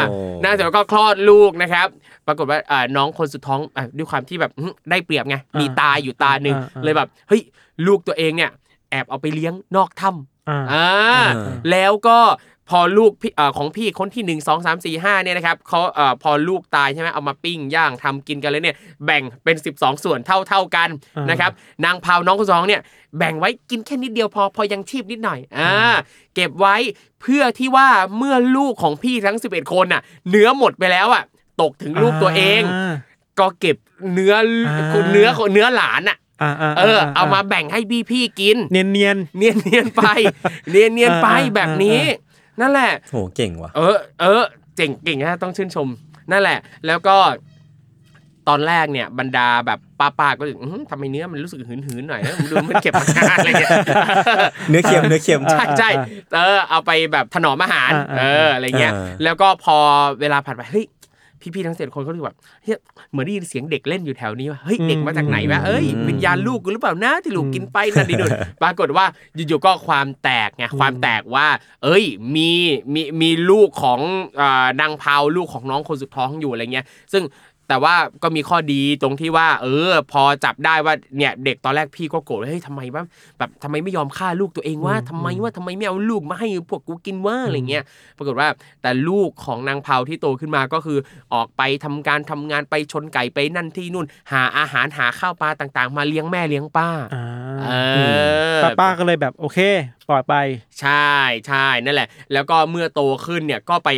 [0.10, 1.88] โอ้นางเสาวก็คลอดลูกนะครับ
[2.28, 7.42] ปรากฏว่าอ่าน้องคนสุดท้องอะด้วยความที่แบบอื้อได้เปรียบไง มีตาอยู่ตาหนึ่งอ่าอ่าเลยแบบ เฮ้ย
[7.88, 8.52] ลูกตัวเองเนี่ย
[8.90, 10.88] แอบเอาไปเลี้ยงนอกถ้ำอ่าอ่า
[11.72, 12.18] แล้วก็
[12.70, 21.52] พอลูกพี่เอ่อของพี่คนที่หนึ่งสองสามสี่ห้าเนี่ยนะครับเขาเอ่อพอลูกตายใช่ไหมเอามาปิ้งย่างทำกินกันเลยเนี่ยแบ่งเป็น 12 ส่วนเท่าเท่าๆกันอ่านนะครับ
[21.86, 22.82] นางพาวน้องคนสองเนี่ย
[23.18, 25.72] แบ่งไว้กินแค่นิดเดียวพอพอยังชีพนิดหน่อยอ่า
[26.36, 26.76] เก็บไว้
[27.22, 31.24] เพื่อที่ว่าเมื่อลูกของพี่ทั้ง 11 คนน่ะเนื้อหมดไปแล้วอะ
[31.62, 32.94] ตกถึงลูกตัวเองา
[33.40, 33.78] ก็เก็บ
[34.14, 34.34] เนื้อ
[34.68, 40.04] อ่าเนื้อเนื้อหลานอะอ่าอ่าเออ เอามาแบ่งให้พี่พี่ๆกิน เนียนเนียนเนียนเนียนๆไป
[40.70, 42.02] เนียนเนียนๆไปอ่าอ่าแบบนี้
[42.62, 44.44] นั่นแหละโหเก่งว่ะ เออ เออ
[44.76, 45.88] เจ๋งเก่งนะต้องชื่นชม
[46.32, 47.18] นั่นแหละ แล้วก็
[48.48, 53.72] ตอนแรกเนี่ยบรรดาแบบป้าป้าๆก็อื้อหือทำไมเนื้อมันรู้สึกหืนหืนๆหน่อยนะดูมันเก็บมานานอะไรเงี้ย
[54.70, 55.90] เนื้อเค็มเนื้อเค็มใช่ใช่
[56.34, 59.78] เออเอาไปแบบถนอมอาหารอ่าอ่าเอออะไรเงี้ยอ่าแล้วก็พอ
[60.22, 60.86] เวลาผ่านไปเฮ้ย
[61.42, 62.78] พี่ๆทั้งเจ็ดคนก็รู้สึกแบบเฮ้ย
[63.12, 69.06] เหมือนได้ยินเสียงเด็กเล่นอยู่แถวนี้ว่าเฮ้ยเด็กมาจากไหนวะเอ้ยวิญญาณลูกกูหรือเปล่านะที่ลูกกินไปนั่นนี่นู่นปรากฏว่า
[69.48, 71.48] อยู่ๆก็ความแตกไงความแตกว่า
[71.84, 72.04] เอ้ย
[72.36, 72.52] มี
[72.94, 74.00] มีมีลูกของ
[74.38, 77.24] เอ่อนางพาวลูกของน้องคนสุดท้องอยู่อะไรเงี้ย ซึ่ง
[77.70, 83.04] แต่ว่าก็มีข้อดีตรงที่ว่า เออ พอจับได้ว่าเนี่ยเด็กตอนแรกพี่ก็โกรธเฮ้ยทำไมวะ
[83.38, 87.84] แบบทำไมไม่ยอมฆ่าลูกตัวเองว่าทำไมว่าทำไมไม่เอาลูกมาให้พวกกูกินว่าอะไรเงี้ย
[88.18, 88.48] ปรากฏว่า
[88.82, 91.00] แต่ลูกของนางเผาที่โตขึ้นมาก็คือ
[91.34, 97.26] ออกไปทำการทำงานไปชนไก่ไปนั่นที่นู่น หาอาหารหาข้าวปลาต่าง ๆ มาเลี้ยงแม่เลี้ยงป้าอ่า
[97.66, 97.72] เอ
[98.58, 99.60] อป้าป้าก็เลยแบบโอเค
[100.10, 100.36] ปล่อยไป
[100.82, 101.14] ใช่
[101.48, 103.90] ใช่นั่นแหละ แล้วก็เมื่อโตขึ้นเนี่ยก็ไป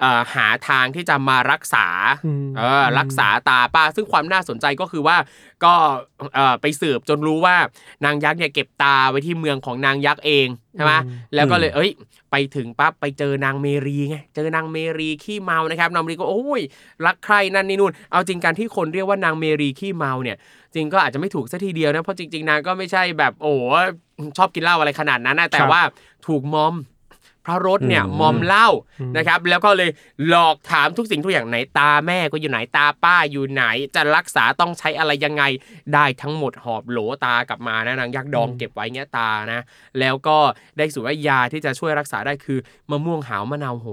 [0.00, 1.86] เอ่อหาทางที่จะมารักษา
[2.26, 5.16] อืมเออรักษาตาป้า ซึ่งความน่าสนใจก็คือว่า
[5.64, 5.72] ก็
[6.34, 7.56] เอ่อไปสืบจนรู้ว่า
[8.04, 11.90] นางยักษ์เนี่ยเก็บตาไว้ที่เมืองของนางยักษ์เองใช่ไหมอืมแล้วก็เลยเอ้ย
[12.30, 16.62] ไปถึงปั๊บไปเจอนางเมรีไงเจอนางเมรีขี้เมานะครับนางเมรีก็โอ้ย
[17.06, 20.36] รักใครนั่นนี่นู่นเอาจริงการที่คนเรียกว่านางเมรีขี้เมาเนี่ย
[20.74, 23.60] จริงก็อาจจะไม่ถูกซะทีเดียวนะเพราะจริง ๆนางก็ไม่ใช่แบบโอ้โห
[24.38, 25.82] ชอบกินเหล้าอะไรขนาดนั้นนะแต่ครับว่า
[26.26, 26.74] ถูกมอม
[27.46, 28.68] พระรถเนี่ยอืมมอมเหล้า
[29.00, 29.90] อืมนะครับ แล้วก็เลย
[30.28, 35.42] หลอกถามทุกสิ่งทุกอย่างไหนตาแม่ก็อยู่ไหนตาป้าอยู่ไหน จะรักษาต้องใช้อะไรยังไง
[35.94, 39.60] ได้ทั้งหมดหอบโหลตากลับมานะนางยักษ์ดองเก็บไว้เงี้ยตานะ
[40.00, 40.36] แล้วก็
[40.76, 42.58] ได้สูตรว่ายาที่จะช่วยรักษาได้คือ
[42.90, 43.86] มะม่วงหาวมะนาวโห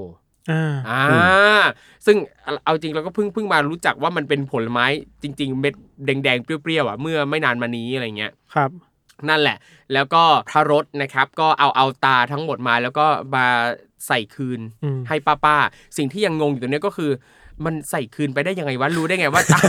[0.52, 1.66] อ่าอ่า
[2.06, 2.18] ซึ่ง
[2.64, 4.86] เอาจริงเราก็เพิ่งเพิ่งมารู้จักว่ามันเป็นผลไม้
[5.24, 5.74] จริง ๆ เม็ด
[6.06, 8.70] แดงๆเปรี้ยวๆอะเมื่อไม่นานมานี้อะไรเงี้ยครับ
[9.30, 9.58] นั่นแหละ
[9.94, 13.06] แล้วก็พระรถนะครับ ก็เอาเอาตาทั้งหมดมาแล้วก็
[13.36, 13.46] มา
[14.08, 17.12] ใส่คืนอืมให้ป้าป้าๆสิ่งที่ยังงงอยู่ตรงเนี้ยก็คือ
[17.66, 19.60] มันใส่คืนไปได้ยังไงวะ รู้ได้ไงว่าตา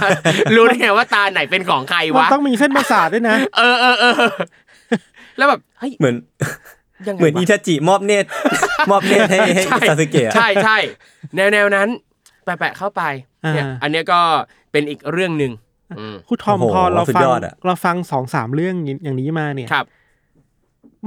[0.56, 4.12] รู้ได้ไงว่าตาไหนเป็นของใครมันวะต้องมีเส้นประสาทด้วยนะ เออเออเออ
[5.36, 8.28] แล้วแบบ เฮ้ย เหมือนยังไง เหมือนวะอิทาจิมอบเนตร
[8.90, 10.78] มอบเนตรให้ให้ใช่ซาสึเกะอะใช่ใช่
[11.36, 11.88] แนวแนวนั้น
[12.44, 13.02] แปะๆเข้าไป
[13.54, 14.20] เนี่ยอ่าอันเนี้ยก็
[14.72, 15.52] เป็นอีกเรื่องหนึ่ง
[15.98, 19.86] อืมครูทอมโอ้โหพอเราสุดฟังยอดอะเราฟังสองสามเรื่องอย่างนี้มาเนี่ยครับ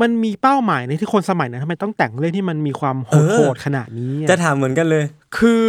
[0.02, 5.04] มันมีเป้าหมายในที่คนสมัยนั้นทำไมต้องแต่งเรื่องที่มันมีความโหดๆขนาดนี้อะจะถามเหมือนกันเลย
[5.38, 5.68] คือ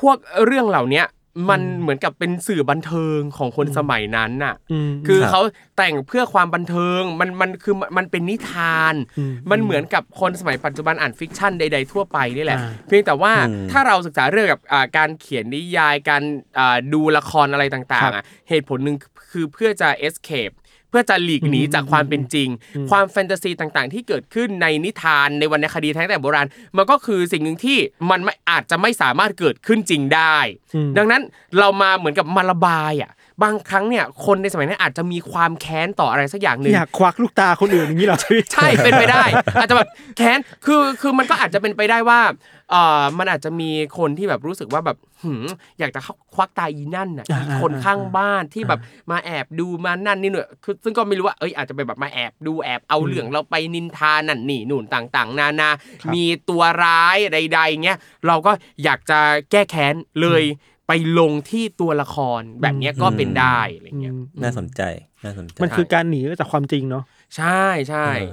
[0.00, 1.06] พวกเรื่องเหล่าเนี้ย
[1.50, 4.54] มันเหมือนกับเป็นสื่อบันเทิงของคนสมัยนั้นน่ะ
[4.88, 5.40] มคือครับเขา
[5.76, 16.22] แต่งเพื่อความบันเทิง มันมันคือมันเป็นนิทานอืมมันเหมือนกับคนสมัยปัจจุบันอ่านฟิกชันใด ๆ ทั่วไปนี่แหละอ่าเพียงแต่ว่าอืมถ้าเราศึกษาเรื่องกับอ่าการเขียนนิยาย การ
[16.58, 18.96] อ่าดูละครอะไรต่างๆอะเหตุผลหนึ่ง
[19.30, 20.54] คือเพื่อจะ escape
[20.90, 22.48] เพื่อจะหลีกหนีจากความเป็นจริง
[22.90, 27.78] ความแฟนตาซีต่างๆ ที่เกิดขึ้นในนิทานในวรรณคดีทั้งแต่โบราณ มันก็คือสิ่งหนึ่งที่
[28.10, 30.36] มันไม่อาจจะไม่สามารถเกิดขึ้นจริงได้
[30.74, 31.22] อืมดังนั้น
[31.58, 38.18] เรามาเหมือนกับมาระบายอะบางครั้งเนี่ยคนในสมัยนั้นอาจจะมีความแค้นต่ออะไรสักอย่างหนึ่งอยากควักลูกตาคนอื่นอย่างนี้เหรอ
[38.52, 39.24] ใช่เป็นไปได้
[39.60, 45.46] อาจจะแบบแค้นคือคือมันก็อาจจะเป็นไปได้ว่าเอ่อมันอาจจะมีคนที่แบบรู้สึกว่าแบบหืม
[45.78, 55.70] อยากจะเข้าควักตาอีนั่นน่ะอ่าอีคนข้างบ้านที่แบบมาแอบดูมานั่นนี่หน่อยคือซึ่งก็ไม่รู้ว่าเอ้ยอาจจะไปแบบมาแอบดูแอบเอาเรื่องเราไปนินทานั่นนี่นู่นต่างๆ นานา
[56.14, 58.52] มีตัวร้ายใดๆเงี้ยเราก็
[58.84, 59.18] อยากจะ
[59.50, 60.44] แก้แค้นเลย
[60.88, 64.82] ไปลงที่ตัวละครแบบเนี้ยก็เป็นได้อะไรเงี้ยอืมน่าสนใจ
[65.24, 67.04] น่าสนใจมันคือการหนีจากความจริงเนาะ
[67.36, 68.32] ใช่ใช่เออ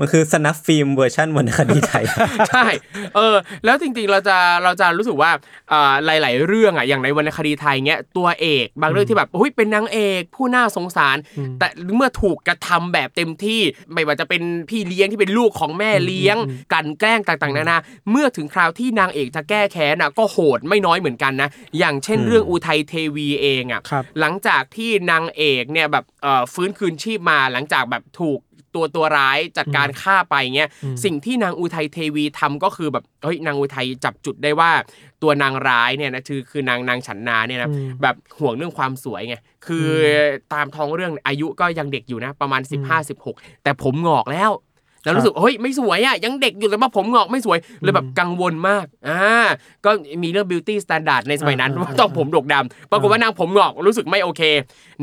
[0.00, 2.04] มันคือสนับฟิล์มเวอร์ชันวรรณคดีไทย
[2.50, 2.66] ใช่
[3.16, 5.30] เออ แล้วจริงๆ เราจะเราจะรู้สึกว่า
[5.72, 11.16] อ่าหลาย ๆ เรื่องอะอย่างในวรรณคดีไทยเงี้ยตัวเอกบางเรื่องที่แบบอุ้ยเป็นนางเอกผู้น่าสงสาร
[11.58, 13.60] แต่เมื่อถูกกระทำแบบเต็มที่
[13.92, 16.36] ไม่ว่าจะเป็นพี่เลี้ยงที่เป็นลูกของแม่เลี้ยง
[16.72, 17.78] กลันแกล้งต่างๆนานา
[18.10, 28.38] เมื่อถึงคราวที่นางเอกจะแก้แค้นอะก็โหดไม่น้อยเหมือนกันนะอย่างเช่นเรื่องอุทัยเทวีเองอะครับหลังจากที่นางเอกเนี่ยแบบเอ่อฟื้นคืนชีพมาหลังจากแบบถูก
[28.74, 30.70] ตัวตัวร้ายจัดการฆ่าไปเงี้ย
[31.04, 34.70] สิ่งที่นางอุทัยเทวีทำก็คือแบบเฮ้ยนางอุทัยจับจุดได้ว่า
[35.22, 39.88] ตัวนางร้ายเนี่ยนะคือคือนางนางฉันนาเนี่ยนะอืมแบบห่วงเรื่องความสวยไงคืออ
[40.54, 42.62] ตามท้องเรื่องอายุก็ยังเด็กอยู่นะประมาณ
[43.12, 44.50] 15-16 แต่ผมงอกแล้ว
[45.04, 49.20] แล้วรู้สึกเฮ้ยไม่สวยอะยังเด็กอยู่แต่ว่าผมงอกไม่สวยเลยแบบกังวลมากอ่า
[49.84, 49.90] ก็
[50.22, 54.42] มีเรื่อง beauty standard ในสมัยนั้นอ่าว่าต้องผมดกดำปรากฏว่านางผมงอกรู้สึกไม่โอเค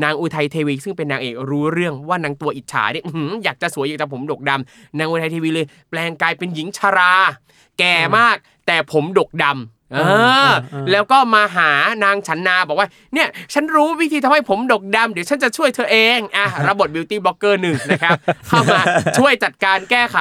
[0.02, 7.12] นางอุทัยเทวี ซึ่งเป็นนางเอกรู้เรื่องว่านางตัวอิจฉาเนี่ยอื้อหืออยากจะสวยอยากจะผมดกดำนางอุทัยเทวีเลย แปลงกายเป็นหญิงชรา
[7.78, 9.98] แก่มากแต่ผมดกดำ เอ
[10.48, 10.50] อ
[10.90, 11.70] แล้วก็มาหา
[12.04, 18.12] นางฉันนาบอกว่า เนี่ยฉันรู้วิธีทำให้ผมดกดำเดี๋ยวฉันจะช่วยเธอเองอะรับบทบิวตี้บล็อกเกอร์หนึ่งนะครับ
[18.48, 18.80] เข้ามา
[19.18, 20.18] ช่วยจัดการแก้ไข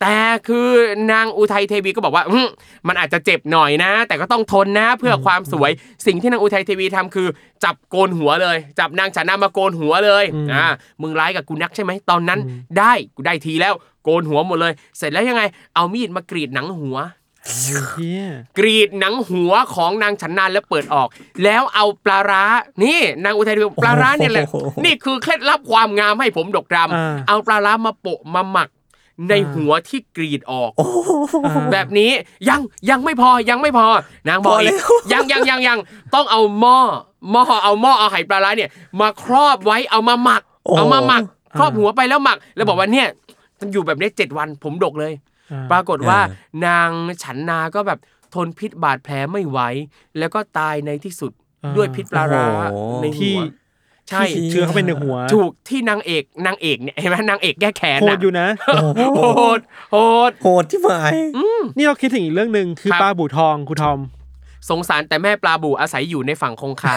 [0.00, 0.16] แต่
[0.48, 0.68] คือ
[1.12, 2.48] นางอุทัยเทวีก็บอกว่าอื้อ
[2.88, 5.70] มันอาจจะเจ็บหน่อยนะ แต่ก็ต้องทนนะเพื่อความสวย
[6.06, 7.28] สิ่งที่นางอุทัยเทวีทำคือ
[7.64, 10.66] จับโกนหัวเลย จับนางฉันนามาโกนหัวเลยอ่า
[11.02, 12.40] มึงร้ายกับกูนักใช่ไหมตอนนั้น
[12.78, 15.42] ได้กูได้ทีแล้วโกนหัวหมดเลย เสร็จแล้วยังไง
[15.74, 16.96] เอามีดมากรีดหนังหัว
[17.56, 18.22] เฮีย
[18.58, 21.08] กรีดหนังหัวของนางฉันนานแล้วเปิดออก
[21.44, 22.44] แล้วเอาปลาร้า
[22.84, 28.68] นี่นางอุทัยเทวีปลาร้าเนี่ยแหละโอ้โหนี่คือเคล็ดลับความงามให้ผมดกดำเอาปลาร้ามาโปะมาหมัก
[29.28, 30.70] ในหัวที่กรีดออก
[31.72, 32.10] แบบนี้
[32.48, 33.86] ยังยังไม่พอยังไม่พอ
[34.28, 34.74] นางบอกอีก
[35.12, 35.78] ยังยังยังยัง
[36.14, 36.78] ต้องเอาหม้อ
[37.30, 41.22] หม้อเอาหม้อเอาไหปลาร้าเนี่ย มาครอบไว้เอามาหมักโอ้เอามาหมัก
[41.58, 43.08] ครอบหัวไปแล้วหมัก แล้วบอกว่าเนี่ย
[43.60, 45.22] มันอยู่แบบนี้เจ็ดวันผมดกเลยอ่า
[45.70, 46.18] ปรากฏว่า
[46.66, 46.88] นาง
[47.22, 47.98] ฉันนาก็แบบ
[48.34, 49.58] ทนพิษบาดแผลไม่ไหว
[50.18, 51.32] แล้วก็ตายในที่สุด
[51.64, 53.50] อ่าด้วยพิษปลาร้าโอ้โหในที่หัว
[54.08, 58.48] ใช่เชื้อเข้าไปในหัว ถูกที่นางเอกนางเอกเนี่ยเห็นไหมนางเอกแก้แค้นโหน่ะดอยู่นะ
[59.14, 59.20] โห
[59.58, 59.60] ด
[59.92, 59.96] โห
[60.30, 61.12] ดโหดที่หมาย
[61.76, 63.98] นี่เราคิดถึงอีกเรื่องหนึ่งคือครับปลาบูทองครูทอม
[64.70, 66.96] สงสารแต่แม่ปลาบูอาศัยอยู่ในฝั่งคงคา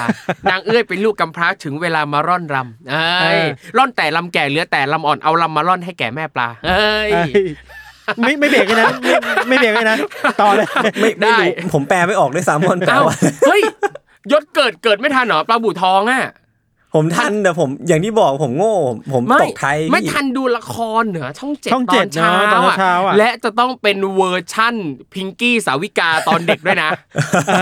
[0.50, 3.46] นางเอื้อยเป็นลูกกำพร้าถึงเวลามาร่อนรำเอ้เอยอ
[3.78, 7.32] ร่อนแต่ลำแก่เหลือแต่ลำอ่อนเอาลำมาร่อนให้แก่แม่ปลาเอ้ยเอ้ย
[8.20, 9.16] ไม่ไม่เบรกเลยนะไม่
[9.48, 9.98] ไม่เบรกเลยนะ
[10.42, 10.68] ต่อเลย
[11.02, 13.16] ไม่ได้ไม่รู้ผมแปลไม่ออกด้วยซ้ำมันแปลเอ้าว่า
[13.48, 13.62] เฮ้ย
[14.32, 16.24] ยศเกิดเกิดไม่ทันเหรอปลาบูทองอะ
[16.96, 18.76] ผมทันแต่ผมอย่างที่บอกผมโง่
[19.14, 24.76] ผมไม่ตกไทยไม่พี่ทันดูละครเหนือช่องเจ็ดช่องตอเจ็ดนเช้าเนอะตอนอะเช้าอะและจะต้องเป็นเวอร์ชั่น
[25.14, 26.90] พิงกี้สาวิกาตอนเด็กด้วยนะ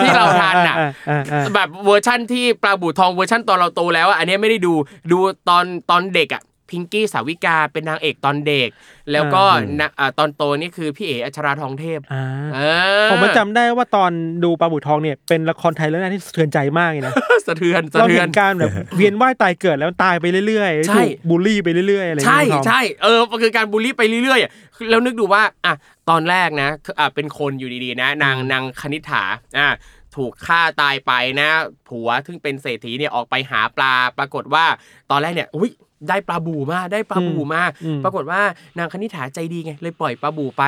[0.04, 4.74] ที่เราทันอะาอ่าอ่าแบบเวอร์ชั่นที่ปลาบูทองเวอร์ชั่นตอนเราโตแล้วอะอันเนี้ยไม่ได้ดู
[5.12, 5.18] ดู
[5.50, 8.70] ตอนตอนเด็กอะ พิงกี้สาวิกาเป็นนางเอกตอนเด็ก
[9.12, 9.44] แล้วก็
[9.80, 12.24] นะอ่าตอนโตนี่คือพี่เอ๋อัชราทองเทพอ่า
[12.56, 12.60] เอ
[13.06, 14.12] อผมมาจำได้ว่าตอน
[14.44, 17.14] ดูปลาบูทองเนี่ยเป็นละครไทยเรื่องแรกที่สะเทือนใจมากเลยนะ
[17.48, 24.52] สะเทือนสะเราเทืเห็อนนการแบบเวียนว่ายตายเกิดแล้วตายไปเรื่อยใช่ๆถูกบูลลี่ไปเรื่อยๆอะไรอย่างใช่เงี้ยครูทอมใช่เออมันคือการบูลลี่ไปเรื่อยๆอะ
[24.90, 25.74] แล้วนึกดูว่าอะ
[26.10, 29.24] ตอนแรกนะคืออะเป็นคนอยู่ดีๆนะ นางนางคณิษฐา
[29.58, 29.70] อะ
[30.16, 31.50] ถถูกฆ่าตายไปนะ
[31.88, 34.66] ผัวซึ่งเป็นเศรษฐีเนี่ยออกไปหาปลาปรากฏว่า
[35.12, 35.72] ตอนแรกเนี่ยอุ้ย
[36.08, 38.42] ได้ปลาบูมาได้ปลาบูมาอืมปรากฏว่า
[38.78, 40.64] นางคณิษฐาใจดีไงเลยปล่อยปลาบูไป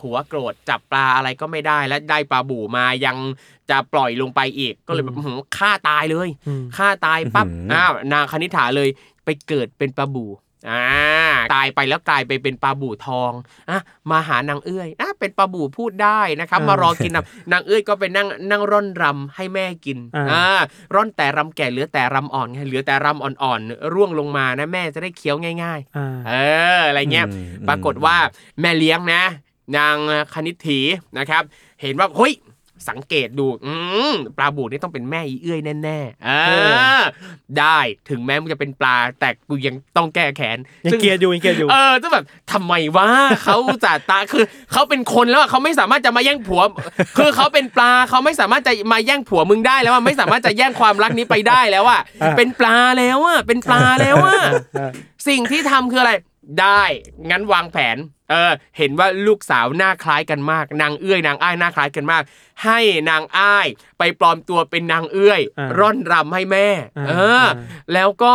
[0.00, 3.16] ผัวโกรธจับปลาอะไรก็ไม่ได้และได้ปลาบูมายัง
[3.70, 8.88] จะปล่อยลงไปอีกก็เลยแบบอื้อหือฆ่าตายเลยอืมฆ่าตายปั๊บอื้อหืออ้อ้าวนางคณิษฐาเลย
[9.24, 10.26] ไปเกิดเป็นปลาบู
[10.70, 10.84] อ่า
[11.54, 13.32] ตายไปแล้วกลายไปเป็นปลาบูทอง
[13.70, 13.78] อะ
[14.10, 20.44] มาหานางเอื้อยอะ เป็นปลาบูพูดได้นะครับอ่ามารอกินนะนางเอื้อยก็ไปนั่งนั่งร่อนรำให้แม่กินอ่าอ่า
[20.94, 26.32] ร่อนแต่รำแก่เหลือแต่รำอ่อนไงเหลือแต่รำอ่อนๆร่วงลงมานะแม่จะได้เคี้ยวง่ายๆอ่าเอ
[26.78, 28.16] ออะไรเงี้ยอืมปรากฏว่า
[28.60, 29.22] แม่เลี้ยงนะ
[29.76, 29.96] นาง
[30.34, 30.80] คณิตถี
[31.18, 31.42] นะครับ
[31.82, 32.32] เห็นว่าเฮ้ย
[32.88, 33.74] สังเกตดูอื
[34.12, 36.50] มปลาบูนี่ต้องเป็นแม่อีเอื้อยแน่ๆเอเอ
[37.00, 37.02] อ
[37.58, 43.08] ได้ถึงแม้มันจะเป็นปลาแต่กูยังต้องแก้แค้นยังซึ่งเกลียดอยู่ยังเกลียดอยู่เออจะแบบทำไมวะ
[43.44, 46.62] เขาจ่าตาคือเขาเป็นคนแล้วอะเขาไม่สามารถจะมาแย่งผัว
[47.18, 54.40] คือเขาเป็นปลาเขาไม่สามารถจะมาแย่งผัวมึงได้แล้วอะไม่สามารถจะแย่งความรักนี้ไปได้แล้วอะอะเป็นปลาแล้วอะเป็นปลาแล้วอะ
[54.78, 54.90] อ่า
[55.28, 56.12] สิ่งที่ทำคืออะไร
[56.60, 56.82] ได้
[57.30, 57.96] งั้นวางแผน
[58.30, 62.22] เออเห็นว่าลูกสาวหน้าคล้ายกันมาก นางเอื้อยนางอ้ายหน้าคล้ายกันมาก
[62.64, 62.80] ให้
[63.10, 63.66] นางอ้าย
[63.98, 67.50] ไปปลอมตัวเป็นนางเอื้อยอ่าร่อนรำให้แม่อ่าเอออ่า
[67.92, 68.34] แล้วก็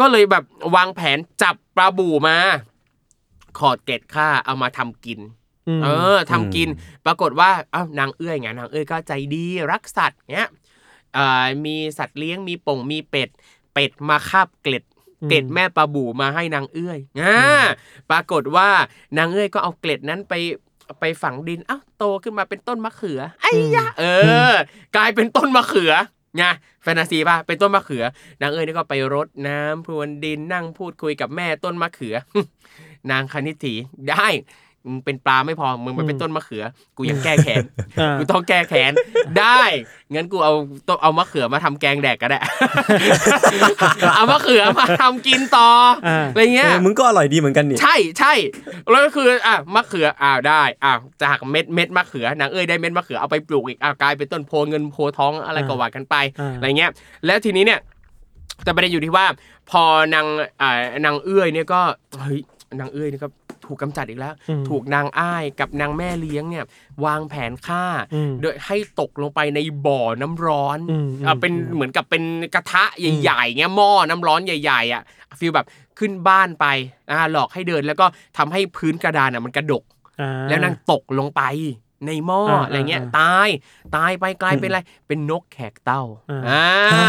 [0.00, 0.44] ก็เลยแบบ
[0.76, 2.36] วางแผนจับปลาบูมา
[3.58, 5.20] ขอดเกล็ดข้าเอามาทำกิน
[5.78, 6.68] มเออทำกิน
[7.06, 10.48] ปรากฏว่าเอ้านางเอื้อยไงนางเอื้อยก็ใจดีรักสัตว์เนี้ย
[11.14, 13.28] เอ่อมีสัตว์เลี้ยงมีป่งมีเป็ด
[13.72, 17.38] เป็ดมาคาบเกล็ดอืม เกล็ดแม่ปลาบูมาให้นางเอื้อยอ่า
[18.10, 18.68] ปรากฏว่า
[19.18, 20.34] นางเอื้อยก็เอาเกล็ดนั้นไป
[21.00, 24.04] ไปฝังดินอ้าวโตขึ้นมาเป็นต้นมะเขือไอ้ยะเอ
[24.52, 24.54] อ
[24.96, 25.92] กลายเป็นต้นมะเขือ
[26.36, 26.42] ไง
[26.82, 28.04] แฟนตาซีป่ะเป็นต้นมะเขือ
[28.40, 32.16] นางเอ้ยนี่ก็ไปรดน้ำพรวนดินนั่งพูดคุยกับแม่ต้นมะเขือ
[33.10, 33.74] นางคณิตถี
[34.10, 34.28] ได้
[34.86, 36.64] มึงเป็นปลาไม่พอมึงมาเป็นต้นมะเขือ
[36.96, 37.64] กูยังแก้แค้น
[38.00, 38.92] อ่ากูต้องแก้แค้น
[39.38, 39.62] ได้
[40.14, 40.52] งั้นกูเอา
[40.88, 42.38] ต้นเอามะเขือมาทำแกงแดกก็ได้
[44.16, 45.68] เอามะเขือมาทำกินต่อ
[46.32, 48.32] อะไรเงี้ยเออมึงก็อร่อยดีเหมือนกันนี่ใช่ใช่
[48.90, 56.90] แล้วก็คืออะมะเขืออ้าวได้อ้าวจากเม็ดเม็ดมะเขือนางเอ้ยได้เม็ดมะเขือเอาไปปลูกอีกอ้าวกลายเป็นต้นโพเงินโพทองอะไรก็ว่ากันไปอ่าอะไรเงี้ย
[57.26, 57.80] แล้วทีนี้เนี่ย
[58.64, 59.26] แต่ประเด็นอยู่ที่ว่า
[59.70, 59.82] พอ
[60.14, 60.26] นาง
[60.60, 60.70] อ่า
[61.04, 61.80] นางเอื้อยเนี่ยก็
[62.20, 62.40] เฮ้ย
[62.78, 63.28] นางเอื้อยนี่ก็
[63.66, 66.64] ถูกกำจัดอีกแล้วอืมถูกนางอ้ายกับนางแม่เลี้ยงเนี่ย
[67.04, 72.22] วางแผนฆ่าอืมโดยให้ตกลงไปในบ่อน้ำร้อนอืมอ่าเป็นอืมเหมือนกับเป็น
[72.54, 75.02] กระทะใหญ่ๆเงี้ยหม้อน้ำร้อนใหญ่ ๆ อะ
[75.38, 75.66] ฟีลแบบ
[75.98, 76.66] ขึ้นบ้านไป
[77.10, 78.06] อ่าหลอกให้เดินแล้วก็
[78.38, 79.84] ทำให้พื้นกระดานอะมันกระดก
[80.20, 81.42] อ่าแล้วนางตกลงไป
[82.06, 83.48] ในหม้ออ่าอะไรเงี้ยอ่าตาย
[83.96, 86.42] ตายไปกลายเป็นอะไรเป็นนกแขกเต้าอ่า
[86.94, 87.08] อ่า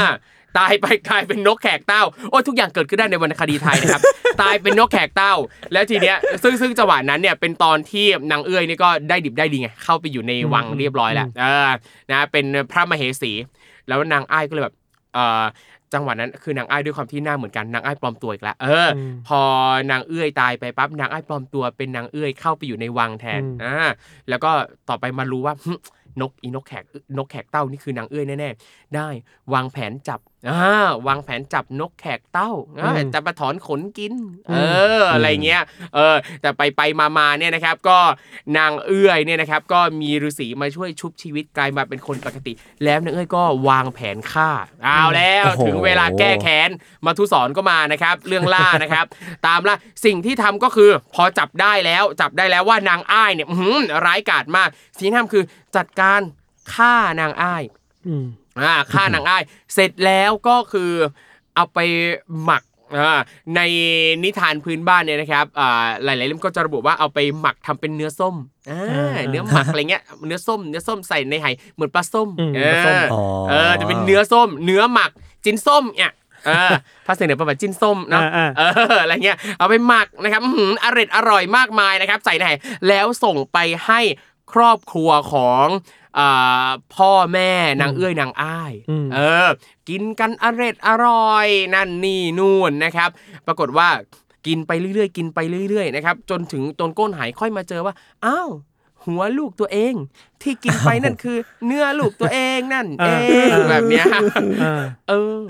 [0.57, 4.01] ตายไปกลายเป็นนกแขกเต้าโอ้ยทุกอย่างเกิดขึ้นได้ในวรรณคดีไทยนะครับ
[4.41, 5.33] ตายเป็นนกแขกเต้า
[5.73, 11.69] แล้วทีเนี้ยซึ่งซึ่งจังหวะนั้นเนี่ยเป็นตอนที่นางเอื้อยนี่ก็ได้ดิบได้ดีไงเข้าไปอยู่ในวังเรียบร้อยแล้วเออ
[12.11, 13.31] นะเป็นพระมเหสี
[13.87, 14.75] แล้วนางอ้ายก็เลยแบบ
[15.13, 15.43] เออ
[15.93, 19.41] จังหวะนั้นคือนางอ้ายด้วยความที่หน้าเหมือนกันนางอ้ายปลอมตัวอีกแล้วเอออมพอ
[19.91, 23.75] นางเอื้อยตายไปปั๊บนางอ้ายปลอมตัวเป็นนางเอื้อยเข้าไปอยู่ในวังแทนอืมอ่า
[24.29, 24.51] แล้วก็
[24.89, 25.73] ต่อไปมารู้ว่าหึ
[26.21, 26.83] นกอีนกแขก
[27.17, 29.07] นกแขกเต้านี่คือนางเอื้อยแน่ๆได้
[29.53, 30.30] วางแผนจับอ่า
[31.07, 34.13] วางแผนจับนกแขกเต้าอ่าอืมจะมาถอนขนกิน
[34.51, 34.57] อืเอ
[34.99, 35.61] มออะไรเงี้ย
[35.95, 37.99] เออแต่ไปไปมามาเนี่ยนะครับ ก็
[38.57, 44.49] นางเอื้อยเนี่ยนะครับ ก็มีฤาษีมาช่วยชุบชีวิตกลายมาเป็นคนปกติ แล้วนางเอื้อยก็วางแผนฆ่า
[44.83, 46.69] เอาแล้วโอ้โหถึงเวลาแก้แค้น
[47.05, 49.05] มาทุสอนก็มานะครับ เรื่องล่านะครับ
[49.47, 49.75] ตามล่า
[50.05, 55.43] สิ่งที่ทำก็คือ พอจับได้แล้วจับได้แล้วว่านางอ้ายเนี่ยอื้อหือร้ายกาจมากสิ่งที่ทำคือ
[55.75, 56.21] จัดการ
[56.73, 57.63] ฆ่านางอ้าย
[58.57, 60.91] อืมอ่าฆ่านางอ้ายเสร็จแล้วก็คือ
[61.55, 61.79] เอาไป
[62.43, 62.63] หมัก
[62.97, 63.19] อ่า
[63.55, 63.61] ใน
[64.23, 68.35] นิทานพื้นบ้านเนี่ยนะครับอ่าหลายๆเล่มก็จะระบุว่าเอาไปหมักทำเป็นเนื้อส้ม
[68.69, 68.81] อ่า
[69.15, 75.11] อ่าเนื้อหมักอะไรเงี้ย เนื้อส้ม เนื้อส้มใส่ในไหเหมือนปลาส้มอืมเอปลาส้มออ๋อเออจะเป็นเนื้อส้ม เนื้อหมัก
[75.43, 76.13] จิ้นส้มเนี่ย
[76.45, 76.71] เออ
[77.05, 78.61] ภาษาเหนือประมาณจิ้นส้มเนาะอ่าเอ
[78.95, 82.51] ออะไรเงี้ย เอาไปหมักนะครับอื้อหืออร่อยอร่อยมากมายนะครับ ใส่ในไห
[82.87, 83.99] แล้วส่งไปให้
[84.53, 85.67] ครอบครัวของ
[86.19, 89.47] อ่าพ่อแม่นางเอื้อยนางอ้ายอืมเออ
[89.89, 93.09] กินกันอร่อยอร่อย นั่นนี่นู่นนะครับ
[93.47, 93.89] ปรากฏว่า
[94.47, 97.93] กินไปเรื่อยๆ กินไปเรื่อยๆนะครับจนถึงต้นก้นหายค่อยมาเจอว่า
[98.25, 98.49] อ้าว
[99.05, 99.93] หัวลูกตัวเอง
[100.41, 103.05] ที่กินไปนั่นคือ เนื้อลูกตัวเองนั่น เอ
[103.51, 104.05] อ่างแบบเนี้ย
[104.63, 105.41] อ่าเออ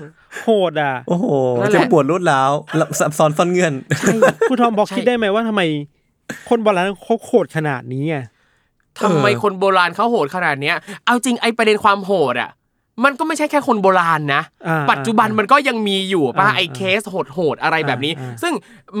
[0.42, 1.26] โหดอะ โอ้โห
[1.60, 2.50] นั่นแหเจะละปวดรุดแล้ว
[2.98, 3.74] ซับซ้อนซ่อนเงื่อน
[4.50, 5.62] คุณทอมบอกใช่คิดได้ไหมว่าทำไม
[6.48, 8.24] คนโบราณเขาโหดขนาดนี้อะ
[9.00, 10.76] ทำไมคนโบราณเขาโหดขนาดเนี้ย
[11.06, 12.50] เอาจริงไอประเด็นความโหดอะ
[13.04, 18.52] มันก็ไม่ใช่แค่คนโบราณนะอ่าปัจจุบันมันก็ยังมีอยู่ป่ะอ่าไอ้เคสโหดๆอะไรแบบนี้อ่าอ่าซึ่ง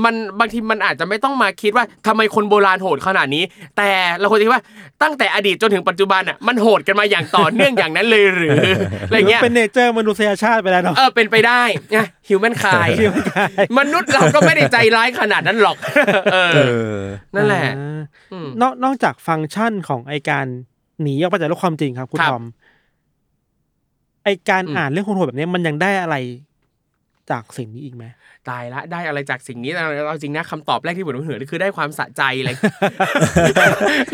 [0.04, 3.44] มันบางทีมันอาจจะไม่ต้องมาคิดว่าทำไมคนโบราณโหดขนาดนี้
[3.76, 4.62] แต่เราควรจะคิดว่า
[5.02, 8.50] ตั้งแต่อดีตจนถึงปัจจุบันอะมันโหดกันมาอย่างต่อเนื่องอย่างนั้นเลยหรือ
[9.08, 11.62] อะไรหรือเงี้ยเป็นเนเจอร์มนุษยชาติไปแล้วเนาะเออเป็นไปได้
[11.96, 12.88] นะฮิวแมนคาย
[13.78, 15.76] มนุษย์เราก็ไม่ได้ใจร้ายขนาดนั้นหรอก
[16.32, 16.58] เออเอ
[16.96, 16.98] อ
[17.34, 18.00] นั่นแหละอ่า
[18.32, 20.46] อืมนอกนอกจากฟังก์ชันของไอการ
[21.02, 22.42] หนีออกไปจากโลกความจริงครับคุณครับทอม
[24.24, 26.16] ไอการอืมอ่านเรื่องโหดๆแบบนี้มันยังได้อะไร
[27.30, 28.04] จากสิ่งนี้อีกไหม
[28.50, 32.56] ตายละได้อะไรจากสิ่งนี้แต่เราจริงนะคำตอบแรกที่ผมนึกถึงคือได้ความสะใจเลย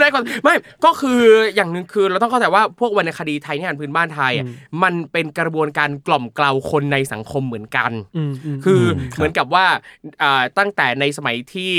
[0.00, 1.20] ได้ความไม่ก็คือ
[1.54, 9.66] อย่างหนึ่งคือเราต้องเข้าใจว่าพวกวรรณคดีไทยนิทานพื้นบ้านไทยอะอืมมันเป็นกระบวนการกล่อมเกลาคนในสังคมเหมือนกันอืมอืมคืออมเหมือนกับว่า
[10.22, 11.72] อ่าตั้งแต่ในสมัยที่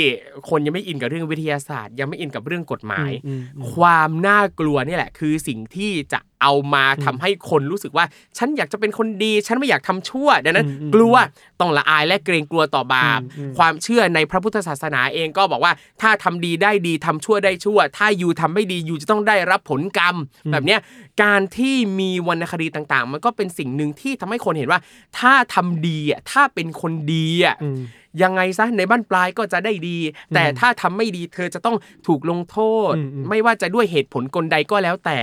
[0.48, 8.04] คนยังไม่อินกับเรื่องวิทยาศาสตร์ ยังไม่อินกับเรื่องกฎหมายอืมอืมความน่ากลัวนี่แหละ คือสิ่งที่จะ เอามาทำให้คนรู้สึกว่า
[8.38, 11.14] ฉันอยากจะเป็นคนดี ฉันไม่อยากทำชั่ว ดังนั้นอืมอืมกลัว
[11.60, 15.72] ต้องละอายและเกรงกลัวต่อบาปอืมอืมความเชื่อในพระพุทธศาสนาเองก็บอกว่า
[16.02, 20.16] ถ้าทำดีได้ดีทำชั่วได้ชั่ว ถ้าอยู่ทำไม่ดีอยู่จะต้องได้รับผลกรรม
[20.52, 20.80] แบบเนี้ย
[21.22, 24.80] การที่มีวรรณคดีต่างๆ มันก็เป็นสิ่งหนึ่งที่ทำให้คนเห็นว่า
[25.18, 27.80] ถ้าทำดีอะถ้าเป็นคนดีอะอืม
[28.22, 29.98] ยังไงซะในบ้านปลายก็จะได้ดี
[30.34, 31.76] แต่ถ้าทำไม่ดีเธอจะต้อง
[32.06, 32.58] ถูกลงโท
[32.90, 35.18] ษอืมอืมไม่ว่าจะด้วยเหตุผลกลใดก็แล้วแต่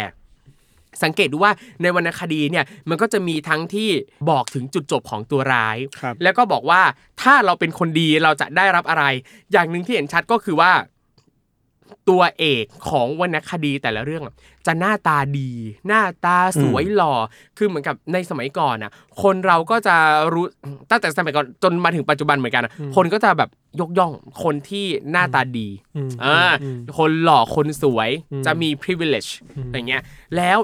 [1.04, 3.90] สังเกตดูว่าในวรรณคดีเนี่ยมันก็จะมีทั้งที่
[4.30, 6.82] บอกถึงจุดจบของตัวร้ายครับแล้วก็บอกว่า
[7.22, 9.04] ถ้าเราเป็นคนดีเราจะได้รับอะไร
[9.52, 10.72] อย่างหนึ่งที่เห็นชัดก็คือว่า
[12.10, 15.52] ตัวเอกของวรรณคดีแต่ละเรื่องอะจะหน้าตาดี
[15.88, 17.14] หน้าตาสวยหล่อ
[17.58, 18.92] คือเหมือนกับในสมัยก่อนอะ
[19.24, 19.96] คนเราก็จะ
[20.34, 20.46] รู้
[20.92, 23.50] ตั้งแต่สมัยก่อนจนมาถึงปัจจุบันเหมือนกันอะคนก็จะแบบ
[23.80, 24.12] ยกย่อง
[24.44, 29.30] คนที่หน้าตาดีอืมอ่าอืมคนหล่อคนสวยอืมจะมี privilege
[29.74, 30.02] อย่างเงี้ย
[30.38, 30.58] แล้ว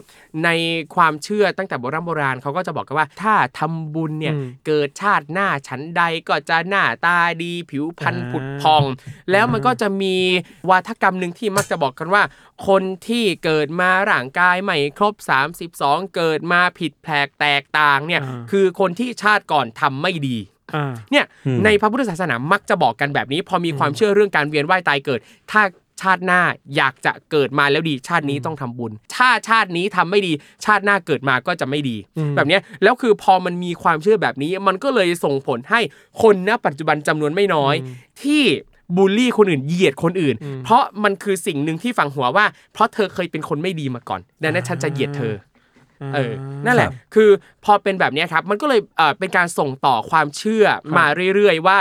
[0.43, 0.49] ใน
[0.95, 8.83] ความเชื่อตั้งแต่โบราณโบราณเขาก็จะบอกกันว่า ถ้าทำบุญเนี่ยอืมเกิดชาติหน้าชั้นใดก็จะหน้าตาดีผิวพรรณอ่าผุดพอง
[9.31, 10.15] แล้วมันก็จะมี
[10.69, 12.23] วาทกรรมหนึ่งที่มักจะบอกกันว่า
[12.67, 15.15] คนที่เกิดมาร่างกายไม่ครบ
[15.65, 20.37] 32 เกิดมาผิดแผกแตกต่างเนี่ยอ่าคือคนที่ชาติก่อนทำไม่ดี
[20.75, 25.19] อ่าเนี่ยอืมในพระพุทธศาสนามักจะบอกกันแบบนี้ พอมีความเชื่อเรื่องการเวียนว่ายตายเกิด
[25.51, 25.61] ถ้า
[26.01, 26.41] ชาติหน้า
[26.75, 30.33] อยากจะเกิดมาแล้วดี ชาตินี้ต้องทำบุญ ถ้าชาตินี้ทำไม่ดี
[30.65, 35.79] ชาติหน้าเกิดมาก็จะไม่ดีอืมแบบเนี้ยแล้วคือพอมันมีความเชื่อแบบนี้ มันก็เลยส่งผลให้
[36.21, 37.75] คนณปัจจุบันจำนวนไม่น้อย
[38.23, 38.43] ที่
[38.97, 45.33] บูลลี่คนอื่นเหยียดคนอื่น เพราะมันคือสิ่งหนึ่งที่ฝังหัวว่า เพราะเธอเคยเป็นคนไม่ดีมาก่อนดังนั้นฉันจะเหยียดเธอ
[46.15, 46.33] เออ
[46.65, 47.29] นั่นแหละ คือ
[47.65, 50.65] พอเป็นแบบเนี้ยครับ มันก็เลยเอ่อเป็นการส่งต่อความเชื่อ
[50.97, 51.79] มาเรื่อยๆว่า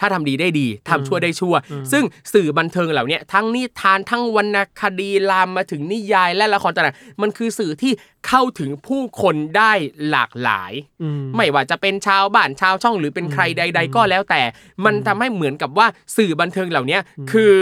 [0.00, 1.54] ถ้าทำดีได้ดีทำชั่วได้ชั่ว
[1.92, 7.92] ซึ่งสื่อบันเทิงเหล่าเนี้ยทั้งนิทานทั้งวรรณคดีลามมาถึงนิยายและละครต่างๆมันคือสื่อที่
[8.28, 9.72] เข้าถึงผู้คนได้
[10.10, 14.42] หลากหลายอืมไม่ว่าจะเป็นชาวบ้านชาวช่องหรือเป็นใครใด ๆ ก็แล้วแต่
[14.84, 16.98] มันทำให้เหมือนกับว่าสื่อบันเทิงเหล่านี้
[17.32, 17.54] คือ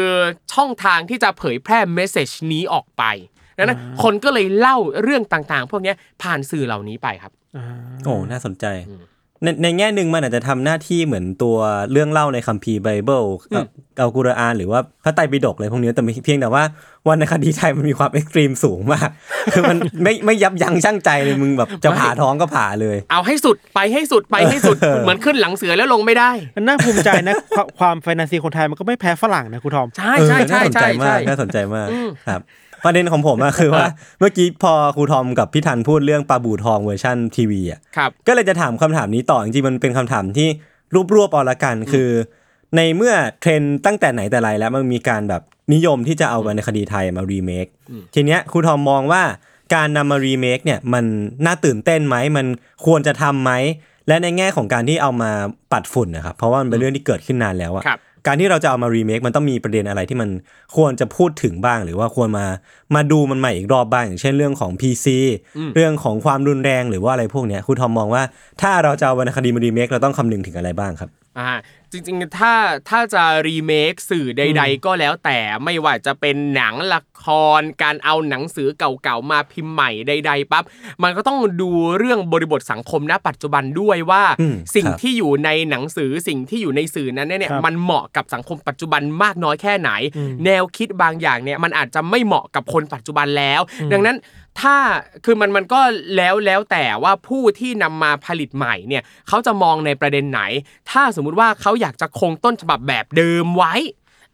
[0.52, 3.04] ช่องทางที่จะเผยแพร่ message นี้ออกไป
[3.58, 7.64] ดังนั้นคนก็เลยเล่าเรื่องต่างๆ พวกเนี้ยผ่านสื่อเหล่านี้ไปครับอ่า
[8.04, 8.66] โอ้น่าสนใจ
[9.42, 11.56] ในในแง่หนึ่งมันอาจจะทำหน้าที่เหมือนตัว
[11.92, 13.24] เรื่องเล่าในคัมภีร์ไบเบิล
[14.00, 16.62] อัลกุรอานหรือว่าพระไตรปิฎกอะไรพวกนี้แต่เพียงแต่ว่า
[17.08, 19.08] วรรณคดีไทยมันมีความ extreme สูงมาก
[19.54, 31.88] คือมันไม่ไม่ยับยั้งชั่งใจเลยมึงแบบจะผ่าท้องก็ผ่าเลย เอาให้สุดไปให้สุดไปให้สุดเหมือนขึ้นหลังเสือแล้วลงไม่ได้มันน่าภูมิใจนะความความแฟนตาซีคนไทยมันก็ไม่แพ้ฝรั่งนะครูทอมใช่เออใช่ใช่น่าสนใจใช่มาใช่กน่าสนใจมาก
[32.28, 32.40] ครับ
[32.84, 33.86] ประเด็นของผมอะคือว่า
[34.18, 40.48] เมื่อกี้พอครูทอมกับพี่ทันพูดเรื่องปลาบูทองเวอร์ชันทีวีอะครับก็เลยจะถามคำถามนี้ต่อจริงๆมันเป็นคำถามที่
[40.94, 42.08] รวบรวบๆเอาละกันคือ
[42.76, 45.42] ในเมื่อเทรนด์ตั้งแต่ไหนแต่ไรแล้วมันมีการแบบ
[45.74, 47.66] นิยมที่จะเอาวรรณคดีไทยมารีเมค
[48.14, 49.22] ทีเนี้ยครูทอมมองว่า
[49.74, 51.04] การนำมารีเมคเนี่ยมัน
[51.46, 52.46] น่าตื่นเต้นไหมมัน
[52.86, 53.52] ควรจะทำไหม
[54.08, 55.30] และในแง่ของการที่เอามา
[55.72, 60.28] ปัดฝุ่นนะครับเพราะว่ามันเป็นเรื่องที่เกิดขึ้นนานแล้วอะครับ การที่เราจะเอามารีเมคมันต้องมีประเด็นอะไรที่มัน
[60.76, 62.46] ควรจะพูดถึงบ้าง หรือว่าควรมา
[62.94, 65.06] มาดูมันใหม่อีกรอบบ้าง อย่างเช่นเรื่องของ PC
[65.74, 68.22] เรื่องของความรุนแรงหรือว่าอะไรพวกเนี้ยครูทอมมองว่า
[68.62, 71.50] ถ้าเราจะเอาวรรณคดีมารีเมคเราต้องคำนึงถึงอะไรบ้างครับ อ่า
[71.94, 72.54] จริงๆ ถ้า
[72.88, 77.26] ถ้าจะรีเมคสื่อใด ๆ ก็แล้วแต่ไม่ว่าจะเป็นหนังละค
[77.58, 80.64] รการเอาหนังสือเก่าๆมาพิมพ์ใหม่ใด ๆปั๊บ
[81.02, 89.90] มันก็ต้องดูเรื่องบริบทสังคมณปัจจุบันด้วยว่าอืมสิ่งครับที่อยู่ในหนังสือสิ่งที่อยู่ในสื่อนั้นเนี่ยครับมันเหมาะกับสังคมปัจจุบันมากน้อยแค่ไหน
[90.44, 93.60] แนวคิดบางอย่างเนี่ยมันอาจจะไม่เหมาะกับคนปัจจุบันแล้ว
[93.92, 94.16] ดังนั้น
[94.60, 94.76] ถ้า
[95.24, 95.80] คือมันมันก็
[96.16, 100.40] แล้วแล้วแต่ว่าผู้ที่นำมาผลิตใหม่เนี่ยเขาจะมองในประเด็นไหน
[100.90, 103.74] ถ้าสมมุติว่าเขาอยากจะคงต้นฉบับแบบเดิมไว้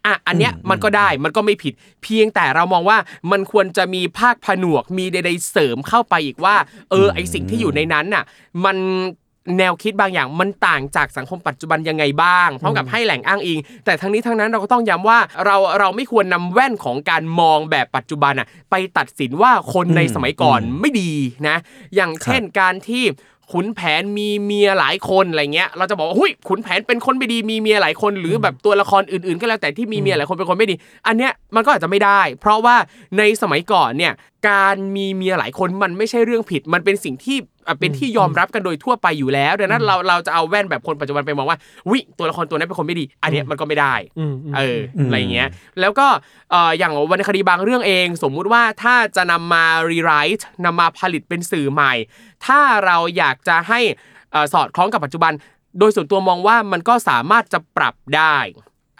[0.05, 2.97] อะอันเนี้ยมันก็ได้มันก็ไม่ผิด เพียงแต่เรามองว่า
[3.31, 6.55] มันควรจะมีภาคผนวกมีใดๆเสริมเข้าไปอีกว่า
[6.91, 8.23] เออไอสิ่งที่อยู่ในนั้นน่ะ
[8.65, 8.77] มัน
[9.57, 21.11] แนวคิดบางอย่างมันต่างจากสังคมปัจจุบันยังไงบ้างพร้อมกับให้แหล่งอ้างอิง แต่ทั้งนี้ทั้งนั้นเราก็ต้องย้ำว่าเราเราไม่ควรนำแว่นของการมองแบบปัจจุบันอะไปตัดสินว่าคนในสมัยก่อนไม่ดี
[21.47, 21.57] นะ
[21.95, 23.03] อย่างเช่นการที่
[23.51, 30.75] ขุนแผนมีเมียหลายคนอะไรเงี้ย เราจะบอกว่าหุ้ยขุนแผนเป็นคนไม่ดีมีเมียหลายคนหรือแบบตัวละครอื่นๆ ก็แล้วแต่ที่มีเมียหลายคนเป็นคนไม่ดี
[31.07, 32.75] อันเนี้ยมันก็อาจจะไม่ได้ เพราะว่า
[33.17, 34.13] ในสมัยก่อนเนี่ย
[34.49, 37.37] การมีเมียหลายคนมันไม่ใช่เรื่องผิด มันเป็นสิ่งที่
[37.67, 41.57] อะเป็นที่ยอมรับกันโดยทั่วไปอยู่แล้วดังนั้นเราเราจะเอาแว่นแบบคนปัจจุบันไปมองว่า
[41.91, 46.07] วิตัวละครตัวนั้นเป็นคนไม่ดี อันเนี้ยมันก็ไม่ได้อืมอืมเออออะไรเงี้ยแล้วก็
[46.51, 51.93] เอ่ออย่างวรรณคดีบางเรื่องเอง สมมุติว่าถ้าจะนำมารีไรต์นำมาผลิตเป็นสื่อใหม่
[52.45, 53.79] ถ้าเราอยากจะให้
[54.31, 55.33] เอ่อสอดคล้องกับปัจจุบัน
[55.79, 58.37] โดยส่วนตัวมองว่ามันก็สามารถจะปรับได้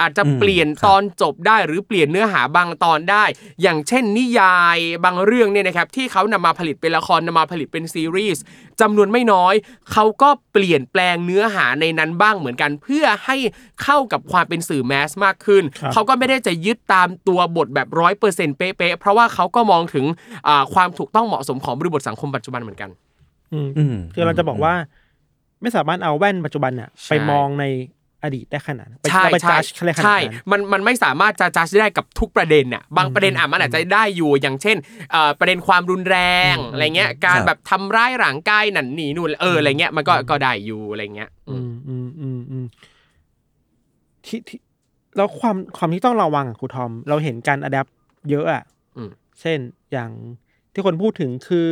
[0.02, 3.24] อาจจะอืมเปลี่ยนครับตอนจบได้หรือเปลี่ยนเนื้อหาบางตอนได้
[3.62, 8.44] อย่างเช่น นิยายบางเรื่องเนี่ยนะครับที่เขานำมาผลิตเป็นละครนำมาผลิตเป็นซีรีส์
[8.82, 9.54] จำนวนไม่น้อย
[9.92, 13.38] เขาก็เปลี่ยนแปลงเนื้อหาในนั้นบ้างเหมือนกัน เพื่อให้
[13.84, 20.06] เข้ากับความเป็นสื่อแมสมากขึ้นครับเขาก็ไม่ได้จะยึดตามตัวบทแบบร้อยเปอร์เซ็นต์เป๊ะๆเพราะว่าเขาก็มองถึง
[20.48, 22.90] อ่าความถูกต้องเหมาะสมของบริบทสังคมปัจจุบันเหมือนกัน
[23.54, 24.74] อืมอืมคือเราจะบอกว่า
[25.62, 27.66] ไม่สามารถเอาแว่นปัจจุบันเนี่ยใช่ไปมองใน
[28.24, 34.78] อดีตได้ขนาดนั้นไปใช่เราไปใช่จัดอะไรขนาดใช่นั้นมันมันไม่สามารถจะจัดได้กับทุกประเด็นน่ะบางประเด็นอะมันอาจจะได้อยู่อย่างเช่น
[35.12, 36.18] เอ่อประเด็นความรุนแร
[36.54, 42.66] งอะไรเงี้ย การครับแบบทำร้ายร่างกายนั่นนี่นู่นเอออะไรเงี้ยมันก็ก็ได้อยู่อะไรเงี้ย อือืมมอืมอืมอืม
[44.26, 44.60] ที่ที่
[45.16, 47.88] แล้วความความที่ต้องระวังอะครูทอม เราเห็นการอัดแอป
[48.30, 48.64] เยอะอะ
[48.98, 49.10] อืม
[49.42, 49.60] เช่น
[49.92, 50.12] อย่าง
[50.74, 51.70] ที่คนพูดถึงคือ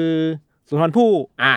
[0.68, 1.12] สุนทรภู่
[1.44, 1.56] อะ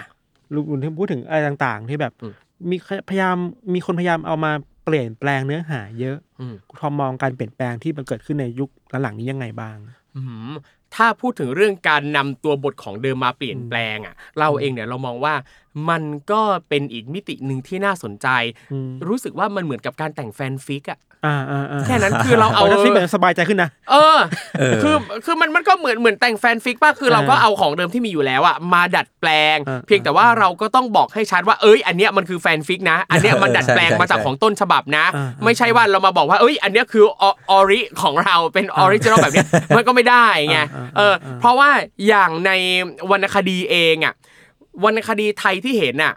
[0.51, 2.33] หรือที่พูดถึงอะไรต่าง ๆ ที่แบบอืม
[2.71, 2.77] มี
[3.09, 3.37] พยายาม
[3.75, 4.53] มีคนพยายามเอามา
[4.85, 8.71] เปลี่ยนแปลงเนื้อหาเยอะอืมครูทอมมองการเปลี่ยนแปลงที่มันเกิดขึ้นในยุค
[9.03, 9.77] หลังๆนี้ยังไงบ้าง
[10.17, 10.21] อื
[10.51, 10.53] ม
[10.95, 15.35] ถ้าพูดถึงเรื่องการนำตัวบทของเดิมมาเปลี่ยนแปลงอะ เราเองเนี่ยเรามองว่า
[15.89, 18.29] มันก็เป็นอีกมิติหนึ่งที่น่าสนใจ
[18.73, 24.19] อืมรู้สึกว่ามันเหมือนกับการแต่งแฟนฟิกอะอ่าอ่าอ่าแค่นั้นคือเราเอาเอาที่เหมือนสบายใจขึ้นนะเออ
[24.59, 37.25] เออคือคือมันมันก็เหมือนเหมือนแต่งแฟนฟิกป่ะคือเราก็เอาของเดิมที่มีอยู่แล้วอะมาดัดแปลงอ่าเพียงแต่ว่าเราก็ต้องบอกให้ชัดว่าเอ้ย อันเนี้ยมันคือแฟนฟิกนะ อันเนี้ยมันดัดแปลงใช่ใช่มาจากของต้นฉบับนะอ่าไม่ใช่ว่าเรามาบอกว่าเอ้ย อันเนี้ยคืออ
[37.57, 39.47] ori ของเราเป็น original แบบเนี้ย
[39.77, 41.71] มันก็ไม่ได้ไงอ่าอ่าเอออ่าเพราะว่า
[42.09, 42.51] อย่างใน
[43.11, 44.15] วรรณคดีเองอะ
[44.85, 46.15] วรรณคดีไทยที่เห็นอะ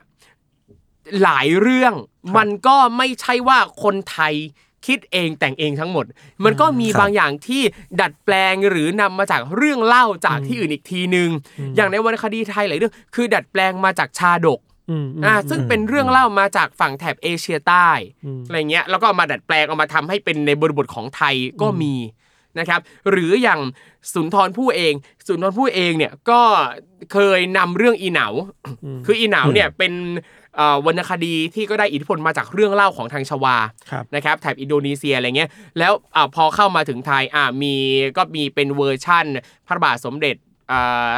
[1.23, 1.93] หลายเรื่อง
[2.37, 4.33] มันก็ไม่ใช่ว่าคนไทย
[4.85, 6.05] คิดเองแต่งเองทั้งหมด
[6.43, 7.61] มันก็มีครับบางอย่างที่
[8.01, 11.29] ดัดแปลงหรือนำมาจากเรื่องเล่าจากที่อื่นอีกทีนึง
[11.75, 17.89] อย่างในวรรณคดีไทยหลายเรื่องคือดัดแปลงมาจากชาดกอืมมอ่าซึ่งเป็นเรื่องเล่ามาจากฝั่งแถบเอเชียใต้
[18.25, 21.93] อืมอะไรเงี้ยแล้วก็เอามาดัดแปลงเอามาทำให้เป็นในบริบทของไทยก็มี
[22.59, 22.79] นะครับ
[23.09, 23.59] หรืออย่าง
[24.13, 24.93] สุนทรภู่เอง
[25.27, 26.41] สุนทรภู่เองเนี่ยก็
[27.13, 28.27] เคยนำเรื่องอีเหนา
[29.05, 29.93] คืออีเหนาเนี่ยเป็น
[30.55, 33.57] เอ่อวรรณคดีที่ก็ได้อิทธิพลมาจากเรื่องเล่าของทางชวา
[33.91, 35.49] ครับนะครับแถบอินโดนีเซียอะไรเงี้ย
[35.79, 37.75] แล้วอาพอเข้ามาถึงไทยอ่ามี
[38.17, 39.25] ก็มีเป็นเวอร์ชั่น
[39.67, 40.44] พระบาทสมเด็จอ่า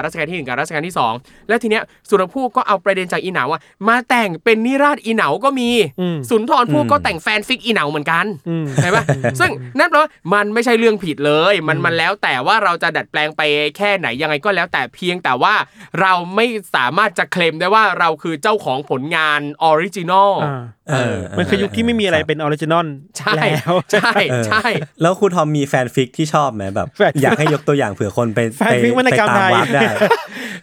[0.04, 1.14] รัชกาลที่หนึ่งกับรัชกาลที่สอง
[1.48, 5.70] แล้วทีเนี้ยสุนทรภู่ก็เอาประเด็นจากอีเหนาอะมาแต่งเป็นนิราศอีเหนาก็มี
[6.02, 9.04] อืมสุนทรภู่ก็แต่งแฟนฟิกอีเหนาเหมือนกันอืมใช่ปะ
[9.40, 13.42] ซึ่งนั่นแปลว่ามันไม่ใช่เรื่องผิดเลย มันมันแล้วแต่ว่าเราจะดัดแปลงไป
[13.78, 15.54] แค่ไหนยังไงก็แล้วแต่เพียงแต่ว่า
[16.02, 16.46] เราไม่
[16.76, 22.88] สามารถจะเคลมได้ว่าเราคือเจ้าของผลงาน original อ่าเออมันคือยุคที่ไม่มีอะไรเป็น original
[23.18, 24.66] ใช่แล้วใช่เออใช่
[25.02, 29.82] แล้วครูทอมมีแฟนฟิกที่ชอบไหมแบบแฟนฟิกอยากให้ยกตัวอย่างเผื่อคนไปแฟนฟิกวรรณกรรมไปตามไทยวาร์ปได้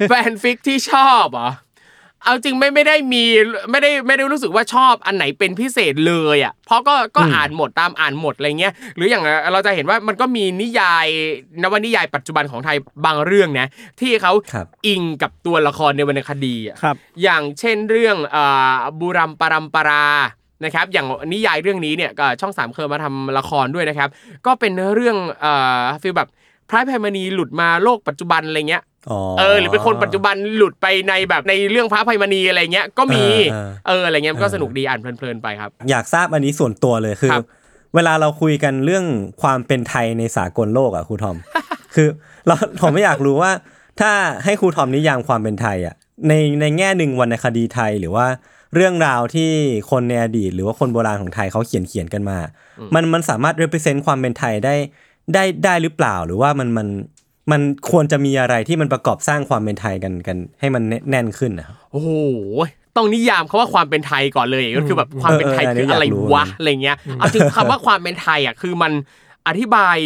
[0.08, 1.50] แฟนฟิกที่ชอบเหรอ
[2.24, 3.24] เอาจริงไม่ไม่ได้มี
[3.70, 11.06] ไม่ได้ไม่ได้รู้สึกว่าชอบอันไหนเป็นพิเศษเลยอะเพราะก็ก็อ่านหมดตามอ่านหมดอะไรเงี้ยหรืออย่างเราจะเห็นว่ามันก็มีนิยาย
[11.62, 13.66] นวนิยายปัจจุบันของไทยบางเรื่องนะ
[14.00, 20.06] ที่เขาครับอิงกับตัวละครในวรรณคดีอะครับอย่างเช่นเรื่องอ่าบุรัมปรัมปรา
[20.64, 24.08] นะครับอย่างนิยายเรื่องนี้เนี่ยก็ช่องสามเคยมาทำละครด้วยนะครับ
[24.46, 26.30] ก็เป็นเรื่องอ่าฟีลแบบ
[26.70, 37.44] พระอภัยมณีหลุดมาโลกปัจจุบันอะไรเงี้ยอ๋อเออหรือเป็นคนปัจจุบันหลุดไปในแบบในเรื่องพระอภัยมณีอะไรเงี้ยก็มีเออเอออะไรเงี้ยมันก็เออสนุกดีอ่านเพลินๆไปครับ อยากทราบอันนี้ส่วนตัวเลยคือครับ
[37.94, 39.04] เวลาเราคุยกันเรื่อง
[39.42, 41.36] ความเป็นไทยในสากลโลกอะครูทอม
[41.94, 42.08] คือ
[42.46, 43.52] เราผมไม่อยากรู้ว่า
[44.00, 44.10] ถ้า
[44.44, 45.94] ให้ครูทอมนิยามความเป็นไทยอะ
[46.28, 48.26] ในในแง่หนึ่งวรรณคดีไทยหรือว่า
[48.74, 49.50] เรื่องราวที่
[49.90, 52.38] คนในอดีต หรือว่าคนโบราณของไทยเขาเขียนเขียนกันมา
[52.94, 54.74] มันมันสามารถ represent ความเป็นไทยได้
[55.32, 56.88] ได้ได้หรือเปล่าหรือว่ามันมัน
[57.52, 57.60] มัน
[57.90, 62.10] ควรจะมีอะไรที่มันประกอบสร้างความเป็นไทยกันกัน ให้มันแน่นขึ้นนะโอ้โห
[62.96, 66.04] ต้องนิยามคาว่าความเป็นไทยก่อนเลยก็คือแบบความเป็นไทยคืออะไร
[66.34, 68.92] วะอะไรเงี้ยเอาจริงคำว่าความเป็นไทยอะคือมัน
[69.48, 69.98] อธิบาย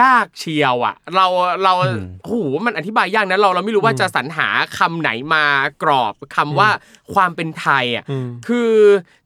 [0.00, 1.26] ยากเชียวอะ เรา
[1.64, 1.72] เรา
[2.22, 4.48] โอ้โหมันอธิบายยากนะเราเราไม่รู้ว่าจะสรรหา
[4.78, 5.44] คำไหนมา
[5.82, 6.68] กรอบคำว่า
[7.14, 8.72] ความเป็นไทยอะอืมคือ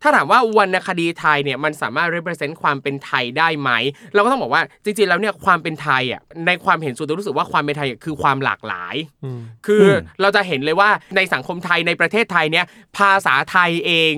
[0.02, 3.70] ถ้าถามว่าวรรณคดีไทยเนี่ยมันสามารถ represent ความเป็นไทยได้ไหม
[4.14, 12.66] เราก็ต้องบอกว่าจริงๆแล้วเนี่ยความเป็นไทยอะในความเห็นส่วนตัวรู้สึกว่าความเป็นไทยคือความหลากหลายอืมคืออเราจะเห็นเลยว่าในสังคมไทยในประเทศไทยเนี่ย
[12.98, 14.14] ภาษาไทยเอง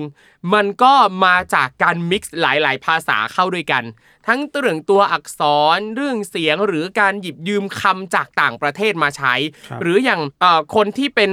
[0.53, 0.93] มันก็
[1.25, 3.83] มาจากการมิกซ์หลาย ๆ ภาษาเข้าด้วยกัน
[4.29, 5.41] ทั้งเรื่องตัวอักษ
[5.77, 9.33] รเรื่องเสียงหรือการหยิบยืมคำจากต่างประเทศมาใช้
[9.69, 11.31] ครับหรืออย่างเอ่อคนที่เป็น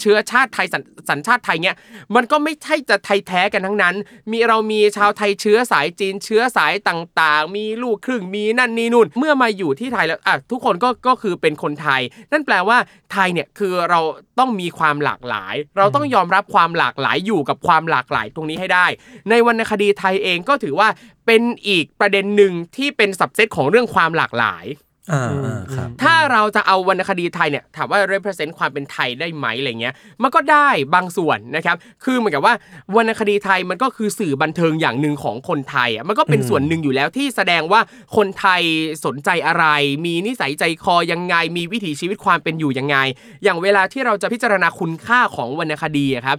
[0.00, 1.74] เชื้อชาติไทยสัญสัญชาติไทยเนี่ย
[2.14, 3.94] มันก็ไม่ใช่จะไทยแท้กันทั้งนั้น
[4.30, 12.00] มีเรามีชาวไทยเชื้อสายจีนเชื้อสายต่างๆ มีลูกครึ่งมีนั่นนี่นู่น เมื่อมาอยู่ที่ไทยแล้วอะทุกคนก็ก็คือเป็นคนไทย
[12.32, 12.78] นั่นแปลว่า
[13.12, 14.00] ไทยเนี่ยคือเรา
[14.38, 18.86] ต้องมีความหลากหลาย เราต้องยอมรับความหลากหลายอยู่กับความหลากหลายตรงนี้ให้ได้
[19.30, 20.88] ในวรรณคดีไทยเองก็ถือว่า
[21.26, 24.66] เป็นอีกประเด็นหนึ่งที่เป็นสับเซตของเรื่องความหลากหลาย
[25.12, 32.54] อ่าอ่าครับถ้าเราจะเอาวรรณคดีไทยเนี่ยถามว่า represent ความเป็นไทยได้ไหมอะไรเงี้ย มันก็ได้บางส่วนนะครับ คือเหมือนกับว่า
[32.96, 37.80] วรรณคดีไทยมันก็คือสื่อบันเทิงอย่างหนึ่งของคนไทยอะมันก็เป็นส่วนหนึ่งอยู่แล้วที่แสดงว่า
[38.16, 38.62] คนไทย
[39.04, 39.64] สนใจอะไร
[40.04, 42.96] มีนิสัยใจคอยังไง มีวิถีชีวิตความเป็นอยู่ยังไง
[43.44, 46.36] อย่างเวลาที่เราจะพิจารณาคุณค่าของวรรณคดีอะครับ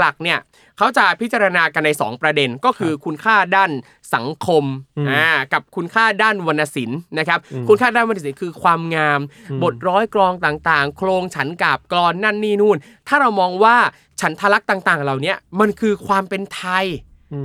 [0.00, 0.38] หลักๆเนี่ย
[0.78, 3.70] เขาจะพิจารณากันใน 2 ประเด็นก็คือคุณค่าด้าน
[4.14, 4.64] สังคม
[5.10, 9.20] อ่ากับคุณค่าด้านวรรณศิลป์นะครับ คุณค่าด้านวรรณศิลป์คือความงาม
[9.62, 12.76] บทร้อยกรองต่างๆ โครงฉันกาบกรอนนั่นนี่นู่น
[13.08, 13.76] ถ้าเรามองว่า
[14.20, 16.86] ฉันทลักษณ์ต่าง ๆ เหล่าเนี้ยมันคือความเป็นไทย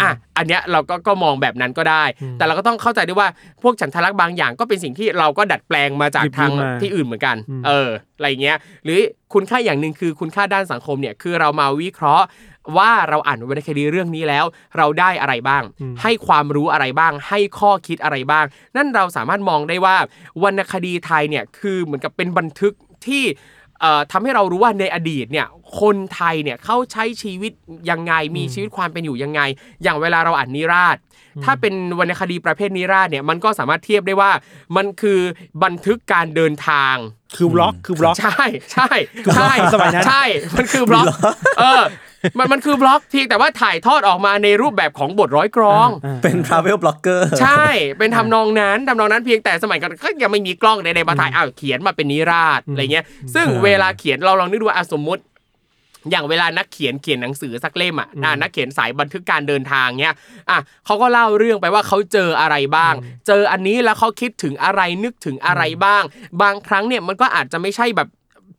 [0.01, 2.03] อะอันเนี้ยเราก็ก็มองแบบนั้นก็ได้
[2.37, 3.29] แต่เราก็ต้องเข้าใจด้วยว่า
[3.63, 7.35] พวกฉันทลักษณ์บางอย่างก็เป็นสิ่งที่เราก็ดัดแปลงมาจากหยิบทางมาที่อื่นเหมือนกัน
[7.67, 8.99] เอออะไรเงี้ย หรือ
[9.33, 12.25] คุณค่าอย่างหนึ่งคือคุณค่าด้านสังคมเนี่ยคือเรามาวิเคราะห์
[12.77, 14.45] ว่าเราอ่านวรรณคดีเรื่องนี้แล้ว
[14.77, 15.63] เราได้อะไรบ้าง
[16.01, 18.45] ให้ความรู้อะไรบ้าง ให้ข้อคิดอะไรบ้าง
[18.75, 19.95] นั่นเราสามารถมองได้ว่า
[20.43, 22.73] วรรณคดีไทยเนี่ยคือเหมือนกับเป็นบันทึก
[23.07, 23.23] ที่
[23.81, 25.47] เอ่อทำให้เรารู้ว่าในอดีตเนี่ย
[25.81, 27.51] คนไทยเนี่ยเขาใช้ชีวิต
[27.89, 29.41] ยังไงมีชีวิตความเป็นอยู่ยังไง
[29.83, 30.97] อย่างเวลาเราอ่านนิราศ
[31.45, 34.31] ถ้าเป็นวรรณคดีประเภทนิราศเนี่ยมันก็สามารถเทียบได้ว่า
[34.75, 35.19] มันคือ
[35.63, 36.95] บันทึกการเดินทาง
[37.37, 38.43] คือบล็อกคือบล็อกใช่
[38.73, 38.89] ใช่
[39.35, 40.23] ใช่สมัยนั้นใช่
[40.57, 41.05] มันคือบล็อก
[41.59, 41.83] เออ
[42.37, 45.87] มันมันคือบล็อกเพียงแต่ว่าถ่ายทอดออกมาในรูปแบบของบทร้อยกรอง
[46.23, 47.65] เป็น travel blogger ใช่
[47.97, 53.05] เป็นทำนองนั้นทำนองนั้นเพียงแต่สมัยก่อนก็ยังไม่มีกล้องในในมาถ่ายอ้าวเขียนมาเป็นนิราศอะไรเงี้ย
[53.35, 55.23] ซึ่งเวลาเขียนเราลองนึกดูว่าอะสมมุติ
[56.11, 60.15] อย่างเวลานักเขียนเขียนหนังสือสักเล่มอะอะนักเขียนสายบันทึกการเดินทางเนี้ย
[60.49, 62.93] อะเขาก็เล่าเรื่องไปว่าเขาเจออะไรบ้าง
[63.27, 66.03] เจออันนี้แล้วเขาคิดถึงอะไรนึกถึงอะไรบ้าง
[66.41, 68.07] บางครั้งเนี่ยมันก็อาจจะไม่ใช่แบบ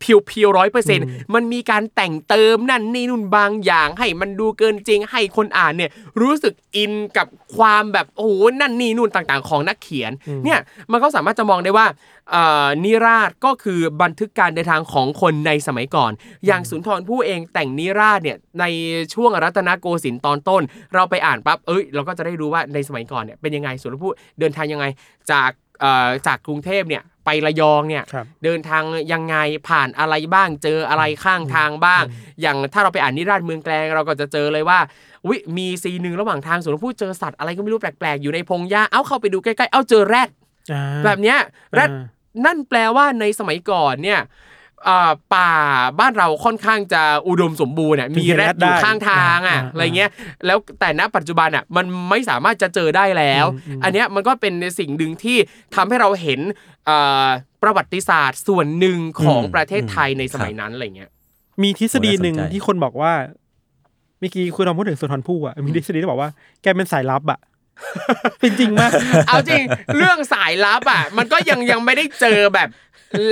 [0.03, 5.91] เพียวๆร้อยเปอร์เซ็นต์มันมีการแต่งเติมนั่นนี่นู่นบางอย่าง ให้มันดูเกินจริงให้คนอ่านเนี่ย
[6.21, 7.27] รู้สึกอินกับ
[7.57, 10.13] ความแบบโอ้โหนั่นนี่นู่นต่างๆ ของนักเขียน
[10.45, 10.59] เนี่ย
[10.93, 11.87] มันก็สามารถจะมองได้ว่า
[12.31, 16.13] เอ่อนิราศก็คือบันทึกการเดินทางของคนในสมัยก่อน
[16.47, 18.65] อย่างสุนทรภู่เองแต่งนิราศเนี่ยใน
[19.15, 20.63] ช่วงรัตนโกสินทร์ตอนต้น
[20.95, 24.87] เราไปอ่านปั๊บเอ้ยเราก็จะได้รู้ว่าในสมัยก่อนเนี่ยเป็นยังไงสุนทรภู่เดินทางยังไง
[25.31, 25.51] จาก
[25.81, 29.37] เอ่อจากกรุงเทพเนี่ย ไประยองเนี่ยครับเดินทางยังไง
[29.69, 32.03] ผ่านอะไรบ้างเจออะไรข้างทางบ้าง
[32.41, 34.79] อย่างถ้าเราไปอ่านนิราศเมืองแกลงเราก็จะเจอเลยว่า
[35.29, 40.29] วิมีซีนหนึ่งระหว่างทางสวนผู้เจอสัตว์อะไรก็ไม่รู้แปลกๆอยู่ในพงหญ้าเอ้าเข้าไปดูใกล้ๆเอ้าเจอแรด
[40.73, 41.39] อ่าแบบเนี้ย
[41.75, 42.05] แรดอ่า
[42.47, 44.51] นั่นแปลว่าในสมัยก่อนเนี่ยอ่า
[45.35, 45.53] ป่า
[46.01, 50.11] บ้านเราค่อนข้างจะอุดมสมบูรณ์อะมีแรดอยู่ข้างทางอะอ่าอะไรเงี้ย
[50.47, 53.47] แล้วแต่ณปัจจุบันอะมันไม่สามารถจะเจอได้แล้ว
[53.85, 55.37] อันเนี้ยมันก็เป็นสิ่งหนึ่งที่
[55.75, 56.41] ทำให้เราเห็น
[56.89, 57.29] อ่า
[57.63, 61.11] ประวัติศาสตร์ส่วนหนึ่งของอืมประเทศไทยในสมัยนั้นอะไรเงี้ย
[61.63, 63.13] มีทฤษฎีหนึ่งน่าสนใจที่คนบอกว่า
[64.19, 66.31] เมื่อกี้คุณทอมพูดถึงสุนทรภู่อะมีทฤษฎีที่บอกว่า
[66.63, 67.41] แกเป็นสายลับอะ
[68.39, 68.91] เป็นจริงมาก
[69.29, 69.63] เอาจริง
[69.97, 72.69] เรื่องสายลับอะ มันก็ยังยังไม่ได้เจอแบบ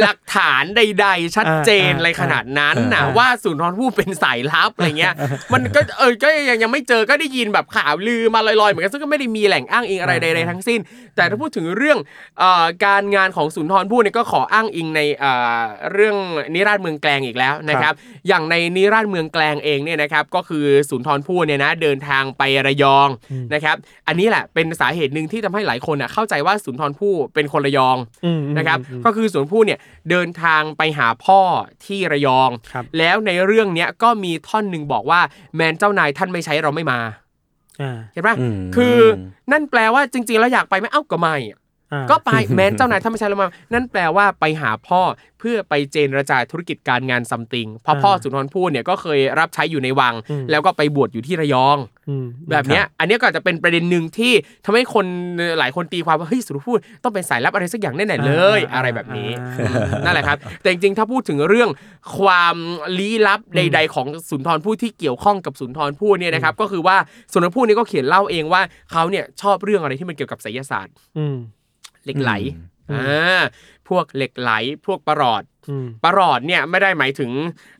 [0.01, 5.15] หลักฐานใด ๆ ชัดเจนอ่าอะไรขนาดนั้นนะอ่าว่าสุนทรภู่เป็นสายลับอะไรเงี้ย
[5.53, 10.81] มันก็เออก็ยังยังไม่เจอก็ได้ยินแบบข่าวลือมาลอยๆเหมือนกันซึ่งก็ไม่ได้มีแหล่งอ้างอิงอะไรใดๆทั้งสิ้น
[11.17, 11.99] แต่ถ้าพูดถึงเรื่อง
[12.39, 15.61] เอ่อการงานของสุนทรภู่เนี่ยก็ขออ้างอิงในเอ่อ
[15.93, 16.17] เรื่อง
[16.55, 17.95] นิราศเมืองแกลงอีกแล้วนะครับ
[18.29, 23.09] อย่างในนิราศเมืองแกลงเองเนี่ยนะครับก็คือสุนทรภู่เนี่ยนะเดินทางไประยอง
[23.55, 23.77] นะครับ
[24.09, 31.41] อันนี้แหละเป็นสาเหตุหนึ่งที่ทำให้หลายคนอะเข้าใจว่าสุนทรภู่เป็นคนระยองอืมนะครับอืมก็คือสุนทรภู่เนี่ยเดินทางไปหาพ่อ
[31.87, 35.21] ที่ระยอง ครับ แล้วในเรื่องเนี้ยก็มีท่อนหนึ่งบอกว่า
[35.57, 37.01] แมนเจ้านายท่านไม่ใช้เราไม่มา
[37.83, 38.97] อ่า เห็นปะอืม คือ
[39.53, 41.60] นั่นแปลว่าจริง ๆ แล้วอยากไปไหมเอ้าก็ไม่อะอ่า
[42.11, 45.01] ก็ไปแม้เจ้านายถ้าไม่ใช่แล้วมานั่นแปลว่าไปหาพ่อ
[45.41, 50.15] เพื่อไปเจรจาธุรกิจการงานซัมติงเพราะพ่อสุนทรภู่เนี่ยก็เคยรับใช้อยู่ในวัง
[50.51, 51.79] แล้วก็ไปบวชอยู่ที่ระยอง
[52.09, 54.33] อืมแบบเนี้ยอันเนี้ยก็อาจจะเป็นประเด็นหนึ่งที่
[54.65, 55.07] ทำให้คน
[55.59, 59.31] หลายคนตีความว่าเฮ้ยสุนทรภู่ต้องเป็นสายลับอะไรสักอย่างแน่ๆเลย อะไรแบบนี้
[60.05, 61.71] นั่นแหละครับ แต่จริงๆถ้าพูดถึงเรื่อง
[62.19, 62.57] ความ
[62.99, 66.97] ลี้ลับใด ๆ ของสุนทรภู่ที่เกี่ยวข้องกับสุนทรภู่เนี่ยนะครับก็คือว่า
[67.33, 68.63] สุนทรภู่นี่ก็เขียนเล่าเองว่า
[68.93, 71.37] เขาเนี่ยชอบเรื่องอะไรที่มันเกี่ยวกับไสยศาสตร์อืม
[72.05, 72.33] เหล็กไหล
[72.93, 73.43] อ่า
[73.89, 74.51] พวกเหล็กไหล
[74.87, 77.31] พวกประหลอดอืมประหลอดเนี่ยไม่ได้หมายถึง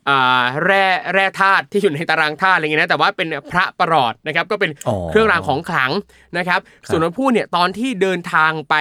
[0.65, 5.91] แร่แร่ธาตุที่อยู่ในตารางธาตุอะไรเงี้ยนะแต่ว่าเป็นพระประหลอดนะครับก็เป็นอ๋อเครื่องรางของขลัง
[6.37, 8.75] นะครับ ส่วนนพูดเนี่ยตอนที่เดินทางไป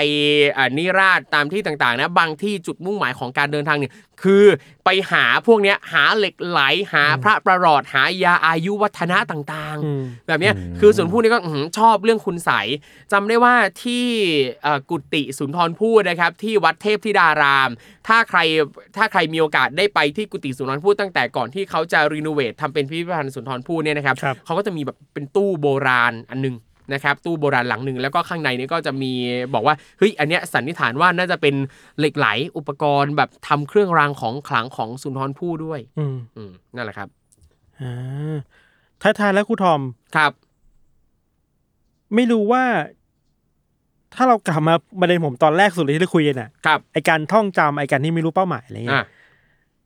[0.57, 3.93] อ่านิราชตามที่ต่างๆนะบางที่จุดมุ่งหมายของการเดินทางเนี่ย
[4.23, 4.47] คือ
[4.85, 6.61] ไปหาพวกเนี้ยหาเหล็กไหล
[6.93, 12.67] หาพระประหลอดหายาอายุวัฒนะต่างอืมๆแบบเนี้ยคือส่วนผู้นี้ก็อื้อหือชอบเรื่องคุณใสย
[13.13, 13.55] จำได้ว่า
[13.85, 14.07] ที่
[14.63, 17.71] เอ่อกุฏิสุนทรภู่นะครับที่วัดเทพธิดาราม
[18.09, 18.39] ถ้าใคร
[18.97, 26.57] ถ้าใครมีโอกาสได้ไปที่กุฏิสุนทรภู่ตั้งแต่ก่อนที่เขาจะรีโนเวททำเป็นพิพิธภัณฑ์สุนทรภู่เนี่ยนะครับครับ เขาก็จะมีแบบเป็นตู้โบราณอันหนึง
[26.95, 29.13] นะครับตู้โบราณหลังหนึ่งแล้วก็ข้างในนี้ก็จะมี
[29.55, 31.55] บอกว่าเฮ้ยอันเนี้ยสันนิษฐานว่าน่าจะเป็น
[31.99, 37.09] เหล็กไหลอุปกรณ์แบบทำเครื่องรางของขลังของสุนทรภู่ด้วยอืมอืมนั่นแหละครับ
[37.81, 38.37] อ่า
[39.03, 39.81] ท้ายๆแล้วครูทอม
[40.17, 40.33] ครับ
[42.15, 42.65] ไม่รู้ว่า
[44.15, 49.07] ถ้าเรากลับมาประเด็นผมตอนแรกสุดเลยที่เราคุยกันอะครับไอการท่องจำไอการที่ไม่รู้เป้าหมายอะไรเงี้อะย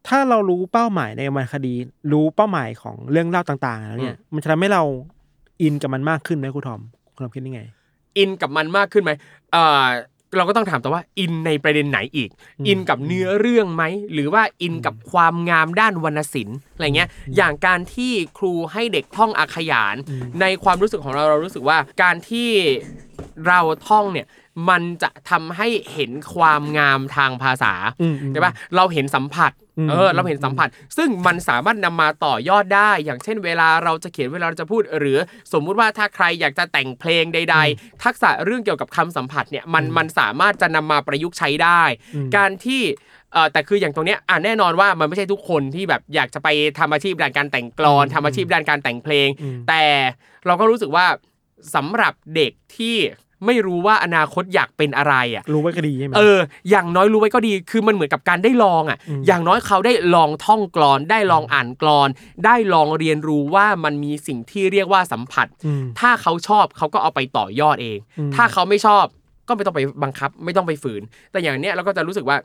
[0.08, 1.74] ถ้าเรารู้เป้าหมายในวรรณคดี
[2.12, 4.82] รู้เป้าหมายของเรื่องเล่าต่างๆแล้วเนี่ย มันจะทำให้เรา
[5.62, 6.80] อินกับมันมากขึ้นไหมครูทอม
[7.14, 7.60] ครูทอมคิดยังไง
[8.18, 9.12] อินกับมันมากขึ้นไหม
[9.52, 9.86] เอ่อ
[10.36, 12.30] เราก็ต้องถามต่อว่าอินในประเด็นไหนอีก
[12.68, 19.94] อินกับเนื้อเรื่องไหมหรือว่าอินกับความงามด้านวรรณศิลป์อะไรเงี้ยอย่างการที่ครูให้เด็กท่องอาขยาน
[20.40, 22.48] ในความรู้สึกของเราเรารู้สึกว่าการที่
[23.46, 24.26] เราท่องเนี่ย
[24.68, 35.18] มันจะทำให้เห็นความงามทางภาษาอืมอืมใช่ปะเราเห็นสัมผัสอืม เออเราเห็นสัมผัส ซึ่งมันสามารถนำมาต่อยอดได้ อย่างเช่น เวลาเราจะเขียนเวลาเราจะพูด หรือ
[35.52, 41.82] สมมุติว่าถ้าใครอยากจะแต่งเพลงใด ๆ ทักษะเรื่องเกี่ยวกับคำสัมผัสเนี่ยมันมันสามารถจะนำมาประยุกต์ใช้ได้
[42.36, 42.82] การที่
[43.32, 46.48] เออแต่คืออย่างตรงเนี้ยอะแน่นอนว่ามันไม่ใช่ทุกคนที่แบบอยากจะไป
[46.78, 49.28] ทำอาชีพด้านการแต่งกลอนทำอาชีพด้านการแต่งเพลง
[49.68, 49.84] แต่
[50.46, 51.06] เราก็รู้สึกว่า
[51.74, 52.96] สำหรับเด็กที่
[53.46, 56.38] ไม่รู้ว่าอนาคตอยากเป็นอะไรอะรู้ไว้ก็ดีใช่ไหมเออ
[56.70, 62.08] อย่างน้อยรู้ไว้ก็ดีคือมันเหมือนกับการได้ลองอะ อย่างน้อยเขาได้ลองท่องกลอน ได้ลองอ่านกลอน
[62.44, 65.46] ได้ลองเรียนรู้ว่ามันมีสิ่งที่เรียกว่าสัมผัส
[65.82, 69.04] มถ้าเขาชอบเขาก็เอาไปต่อยอดเองอืมถ้าเขาไม่ชอบ
[69.48, 72.36] ก็ไม่ต้องไปบังคับ ไม่ต้องไปฝืน แต่อย่างเนี้ยเราก็จะรู้สึกว่า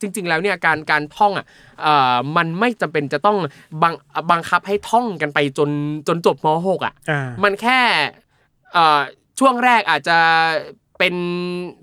[0.00, 1.46] จริง ๆ แล้วเนี่ยการการท่องอะ
[1.82, 3.36] เอ่อมันไม่จำเป็นจะต้อง
[3.82, 3.94] บัง
[4.30, 5.70] บังคับให้ท่องกันไปจน
[6.08, 7.78] จนจบม .6 อะอ่ามันแค่
[8.72, 9.00] เอ่อ
[9.38, 10.18] ช่วงแรกอาจจะ
[10.98, 11.16] เป็น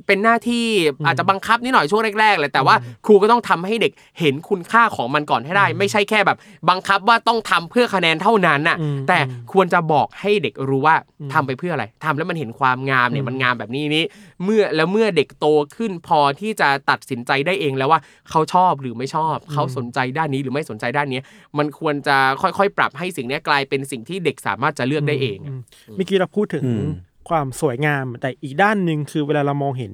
[0.07, 0.65] เป็นหน้าที่
[1.05, 2.75] อาจจะบังคับนิดหน่อยช่วงแรกๆเลยแต่ว่า
[3.05, 6.37] ครูก็ต้องทำให้เด็กเห็นคุณค่าของมันก่อนให้ได้ ไม่ใช่แค่แบบ
[6.69, 9.19] บังคับว่าต้องทำเพื่อคะแนนเท่านั้นน่ะอืมแต่
[9.51, 10.95] ควรจะบอกให้เด็กรู้ว่า
[11.33, 14.03] ทำไปเพื่ออะไรทำแล้วมันเห็นความงามเนี่ยมันงามแบบนี้นี้
[14.43, 15.45] เมื่อแล้วเมื่อเด็กโต
[15.75, 17.99] ขึ้นพอที่จะตัดสินใจได้เองแล้วว่า
[18.29, 21.21] เขาชอบหรือไม่ชอบ เขาสนใจด้านนี้หรือไม่สนใจด้านนี้
[21.57, 25.59] มันควรจะค่อยๆ ปรับให้สิ่งเนี้ยกลายเป็นสิ่งที่เด็กสามารถจะเลือกได้เองม
[25.95, 26.89] เมื่อกี้เราพูดถึงอืม
[27.29, 29.93] ความสวยงาม แต่อีกด้านหนึ่งคือเวลาเรามองเห็น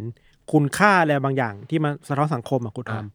[0.52, 3.06] คุณค่าอะไรบางอย่าง ที่มันสะท้อนสังคมอะคุณทอม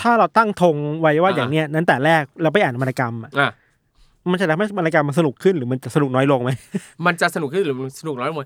[0.00, 3.50] ถ้าเราตั้งธงไว้ว่าอ่าอย่างเนี้ยนั้นแต่แรกเราไปอ่านวรรณกรรมอะอะ
[4.30, 6.50] มันจะทำให้วรรณกรรมมันสนุกขึ้นหรือมันจะสนุกน้อยลงไหม
[7.06, 8.36] มันจะสนุกขึ้นหรือมันสนุกน้อยลง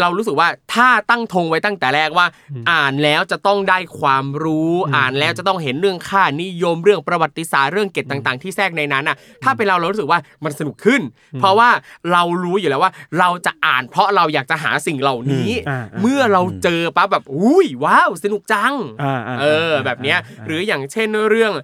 [0.00, 2.26] เรารู้สึกว่าถ้าตั้งธงไว้ตั้งแต่แรกว่า
[2.70, 11.02] อ่านแล้วจะต้องได้ความรู้ อ่านแล้วจะต้องเห็นเรื่องค่านิยมเรื่องประวัติศาสตร์เรื่องเกตต่างๆ ที่แทรกในนั้นอะ ถ้าเป็นเราเรารู้สึกว่ามันสนุกขึ้น
[11.40, 11.70] เพราะว่า
[12.12, 21.54] เรารู้อยู่แล้วว่า เราจะอ่านเพราะเราอยากจะหาสิ่งเหล่านี้อ่าอ่าเมื่อเราเจอปั๊บแบบอุ้ยว้าวสนุกจังอ่าอ่าเออแบบเนี้ยหรืออย่างเช่นเรื่อง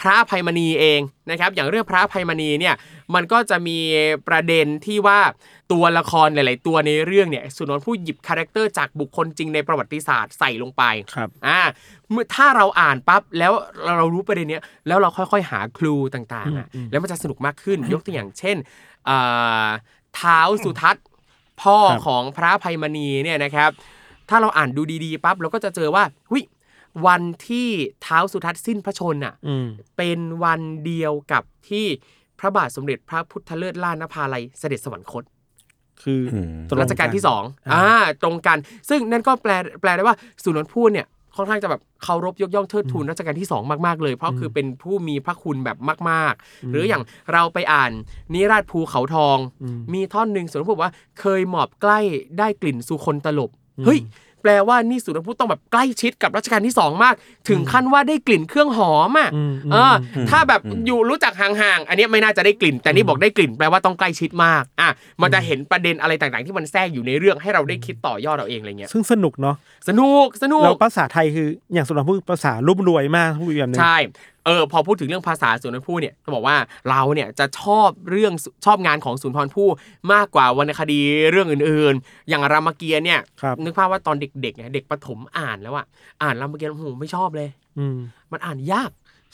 [0.00, 2.74] พระอภัยมณีเองนะครับ อย่างเรื่องพระอภัยมณีเนี่ย
[3.14, 3.78] มันก็จะมี
[4.28, 5.20] ประเด็นที่ว่า
[5.72, 10.82] ตัวละครหลาย ๆ ตัวในเรื่องเนี่ยสุนทรภู่หยิบ character จากบุคคลจริงในประวัติศาสตร์ใส่ลงไป
[11.14, 11.60] ครับอ่า
[12.10, 13.52] เมื่อถ้าเราอ่านปั๊บแล้ว
[13.96, 18.56] เรารู้ประเด็นเนี้ยแล้วเราค่อย ๆ หาคลูต่างๆอะแล้วมันจะสนุกมากขึ้นยกตัวอย่างเช่น
[19.08, 19.68] อ่า
[20.16, 21.04] เท้าสุทัศน์
[21.62, 23.70] พ่อครับของพระอภัยมณีเนี่ยนะครับ
[24.28, 26.44] ถ้าเราอ่านดูดี ๆ ปั๊บเราก็จะเจอว่าหุย
[27.06, 27.68] วันที่
[28.02, 29.66] เท้าสุทัศน์สิ้นพระชนอะอืม
[29.96, 31.86] เป็นวันเดียวกับที่
[32.38, 35.24] พระบาทสมเด็จพระพุทธเลิศล่านภาลัยเสด็จสวรรคต
[36.04, 37.42] คืออมตงรัชกาลที่สอง
[37.72, 45.76] อ่าอ่าตรงกัน ซึ่งนั่นก็แปลแปลได้ว่าสุนทรภู่เนี่ยค่อนข้างจะแบบเคารพยกย่องเทิดทูนรัชกาลที่สองมากๆเลย เพราะคือเป็นผู้มีพระคุณแบบ
[46.10, 47.90] มาก ๆ หรืออย่างเราไปอ่าน
[48.34, 49.38] นิราชภูเขาทอง
[49.94, 52.00] มีท่อนหนึ่งสุนทรภู่บอกว่าเคยหมอบใกล้
[52.38, 53.50] ได้กลิ่นสุคนตลบ
[53.84, 53.98] เฮ้ย
[54.42, 57.14] แปลว่านี่สุนทรภู่ต้องแบบใกล้ชิดกับรัชกาลที่สองมาก
[57.48, 64.90] ถึงขั้นว่าได้กลิ่นเครื่องหอมอะอืมอืมเอออ ถ้าแบบอยู่รู้จักห่างๆอันเนี้ยไม่น่าจะได้กลิ่น แต่นี่บอกได้กลิ่นแปลว่าต้องใกล้ชิดมากอะ
[65.22, 69.56] มันจะเห็นประเด็นอะไรต่างๆ ที่มันแทรกอยู่ในเรื่องให้เราได้คิดต่อยอดเราเองอะไรเงี้ยซึ่งสนุกเนาะ
[69.88, 73.96] สนุกสนุกแล้วภาษาไทยคืออย่างสุนทรภู่ภาษารุ่มรวยมากพูดแบบนึงใช่
[74.48, 76.56] เออพอพูดถึงเรื่องภาษาสุนทรภู่เนี่ยจะบอกว่า
[76.90, 78.32] เราเนี่ยจะชอบเรื่อง
[78.64, 79.68] ชอบงานของสุนทรภู่
[80.12, 85.86] มากกว่าวรรณคดีเรื่องอื่นๆ อย่างรามเกียรติ์เนี่ยครับนึกภาพว่าตอนเด็กๆเนี่ยเด็กประถมอ่านแล้วอะ
[86.22, 87.98] อ่านรามเกียรติ์โอ้โหไม่ชอบเลยอืม
[88.32, 88.90] มันอ่านยาก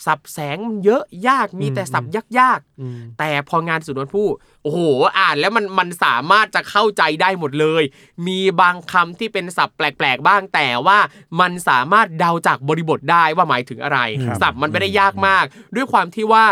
[0.07, 2.05] สับแสงมันเยอะยากมีแต่สับ
[2.39, 4.29] ยากๆอืมแต่พองานสุนทรภู่
[4.63, 4.81] โอ้โห
[5.19, 7.83] อ่านแล้วมันมันสามารถจะเข้าใจได้หมดเลย
[8.27, 10.99] มีบางคำที่เป็นศัพท์แปลกๆบ้าง แต่ว่า
[11.41, 16.45] มันสามารถเดาจากบริบทได้ว่าหมายถึงอะไรครับศัพท์มันไม่ได้ยากมาก ด้วยความที่ว่า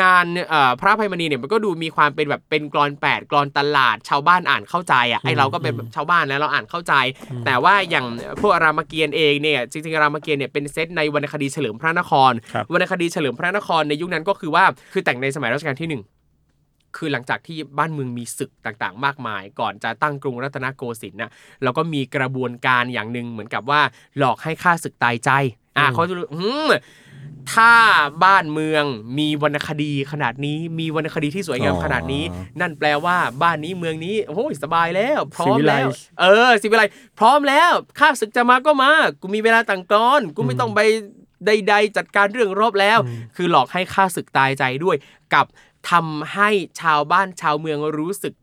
[0.00, 6.94] งานเอ่อพระอภัยมณีเนี่ยมันก็ดูมีความเป็นแบบเป็นกรอนแปดกรอนตลาด ชาวบ้านอ่านเข้าใจอะไอเราก็เป็นแบบชาวบ้านแล้วเราอ่านเข้าใจ
[7.46, 8.06] แต่ว่าอย่าง
[8.40, 16.02] พวกรามเกียรติ์เองเนี่ยจริงๆรามเกียรติ์เนี่ยเป็นเซตในวรรณคดีเฉลิมพระนครครับวรรณคดีเฉลิมพระนครในยุคนั้นก็คือว่าคือแต่งในสมัยรัชกาลที่หนึ่ง
[16.96, 21.30] คือหลังจากที่บ้านเมืองมีศึกต่างๆ มากมาย ก่อนจะตั้งกรุงรัตนโกสินทร์นะ
[21.62, 23.80] แล้วก็มีกระบวนการอย่างหนึ่งเหมือนกับว่า
[24.18, 25.30] หลอกให้ข้าศึกตายใจ
[25.76, 26.70] อะเขาจะรู้อืม
[27.52, 27.72] ถ้า
[28.24, 28.84] บ้านเมือง
[29.18, 36.84] มีวรรณคดีขนาดนี้ มีวรรณคดีที่สวยงามขนาดนี้อ๋อนั่นแปลว่าบ้านนี้เมืองนี้โอ้ยสบายแล้ว พร้อมแล้ว Civilize เออสิวิไล
[37.18, 40.80] พร้อมแล้วข้าศึกจะมาก็มา กูมีเวลาต่างกรอนกูไม่ต้องไป
[41.46, 42.98] ใด ๆ จัดการเรื่องรบแล้ว
[43.36, 44.96] คือหลอกให้ข้าศึกตายใจด้วย
[45.34, 45.46] กับ
[45.90, 48.34] ทำให้ชาวบ้านชาวเมืองรู้สึก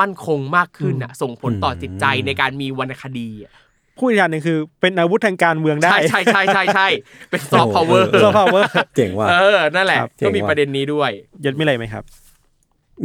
[0.00, 3.52] มั่นคงมากขึ้นอะส่งผลต่อจิตใจในการมีวรรณคดีอะ
[3.98, 6.88] พูดอีกอย่างหนึ่งคือ เป็นอาวุธทางการเมืองได้ ใช่ใช่ใช่ใช่ใช่
[7.30, 8.66] เป็น soft power โอ้ soft power
[8.96, 11.10] เจ๋งว่ะเออนั่นแหละครับก็มีประเด็นนี้ด้วย
[11.44, 12.04] ยัดไม่อะไรไหมครับ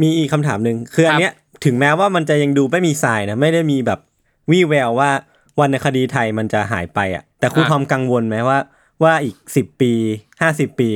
[0.02, 1.32] มีอีกคำถามหนึ่งคืออันเนี้ย
[1.64, 4.00] ถึงแม้ว่ามันจะยังดูไม่มีทรายนะไม่ได้มีแบบ
[4.50, 5.10] วี่แววว่า
[5.60, 8.58] วรรณคดีไทยมันจะหายไปอะ แต่ครูอะทอมกังวลไหมว่า
[9.02, 9.92] ว่าอีกสิบปี
[10.40, 10.90] ห้าสิบปี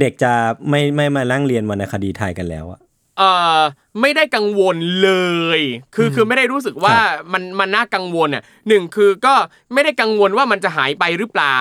[0.00, 0.32] เด็กจะ
[0.68, 2.80] ไม่ไม่มานั่งเรียนวรรณคดีไทยกันแล้วอะ
[3.18, 3.22] เอ
[3.58, 3.60] อ
[4.00, 5.10] ไม่ได้กังวลเล
[5.58, 5.60] ย
[5.94, 6.96] คือคือไม่ได้รู้สึกว่า
[7.32, 9.34] มันมันน่ากังวลอะหนึ่งคือก็
[9.72, 11.60] ไม่ได้กังวลว่ามันจะหายไปหรือเปล่า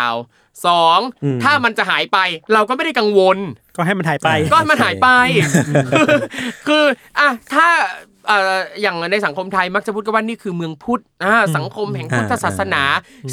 [0.66, 2.18] สองอืมถ้ามันจะหายไป
[2.54, 3.38] เราก็ไม่ได้กังวล
[3.76, 5.10] ก็ให้มันหายไป ก็มันหายไป
[5.92, 6.14] คือ
[6.68, 6.84] คือ
[7.20, 7.68] อะถ้า
[8.09, 12.84] เอ่ออย่างในสังคมไทยมักจะพูดกันว่านี่คือเมืองพุทธอ่าสังคมแห่งพุทธศาสนา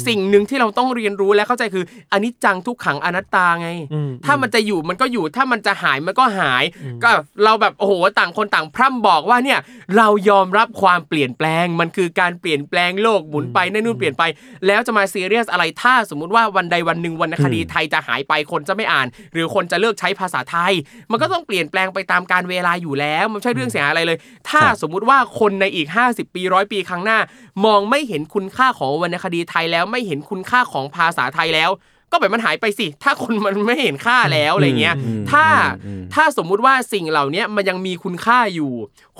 [0.07, 6.63] สิ่งหนึ่งที่เราต้องเรียนรู้และเข้าใจคืออนิจจังทุกขังอนัตตาไงอืมถ้ามันจะอยู่มันก็อยู่ถ้ามันจะหายมันก็หาย
[7.03, 7.09] ก็
[7.43, 9.59] เราแบบโอ้โหต่างคนต่างพร่ำบอกว่าเนี่ย
[9.97, 14.23] เรายอมรับความเปลี่ยนแปลง มันคือการเปลี่ยนแปลงโลกหมุนไปนั่นนู่นเปลี่ยนไป
[14.67, 20.73] แล้วจะมาซีเรียสอะไรถ้าสมมุติว่าวันใดวันหนึ่งวรรณคดีไทยจะหายไปคนจะไม่อ่าน หรือคนจะเลิกใช้ภาษาไทย
[21.11, 24.17] มันก็ต้องเปลี่ยนแปลงไปตามการเวลาอยู่แล้ว มันไม่ใช่เรื่องเสียหายอะไรเลย
[24.49, 27.19] ถ้าครับสมมุติว่าคนในอีก 50 ปีร้อยปีข้างหน้า
[27.65, 31.69] มองไม่เห็นคุณค่าของวรรณคดีไทยแล้วไม่เห็นคุณค่าของภาษาไทยแล้ว
[32.11, 35.45] ก็แบบมันหายไปสิ ถ้าคนมันไม่เห็นค่าแล้วอะไรเงี้ยอืมถ้า
[35.85, 38.73] อืมถ้าสมมุติว่าสิ่งเหล่านี้มันยังมีคุณค่าอยู่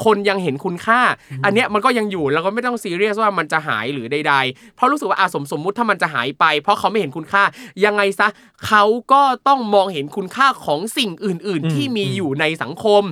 [0.04, 1.00] คนยังเห็นคุณค่า
[1.46, 7.44] อันเนี้ยมันก็ยังอยู่เราก็ไม่ต้องซีเรียสว่ามันจะหายหรือใด ๆ เพราะรู้สึกว่าอาสมสมมุติถ้ามันจะหายไป เพราะเขาไม่เห็นคุณค่า
[7.86, 8.28] ยังไงซะ
[8.68, 13.04] เขาก็ต้องมองเห็นคุณค่าของสิ่งอื่น ๆ ที่มีอยู่ในสังคม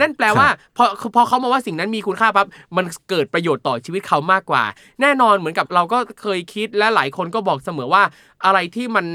[0.00, 4.64] นั่นแปลว่าพอพอเขามองว่าสิ่งนั้นมีคุณค่าปั๊บมันเกิดประโยชน์ต่อชีวิตเขามากกว่า
[5.00, 8.02] แน่นอนเหมือนกับเราก็เคยคิดและหลายคนก็บอกเสมอว่า
[8.46, 9.06] อะไรที่มัน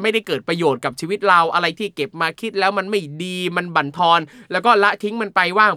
[0.00, 4.20] ไม่ได้เกิดประโยชน์กับชีวิตเราอะไรที่เก็บมาคิดแล้วมันไม่ดีมันบั่นทอน
[4.52, 5.72] แล้วก็ละทิ้งมันไปว่าง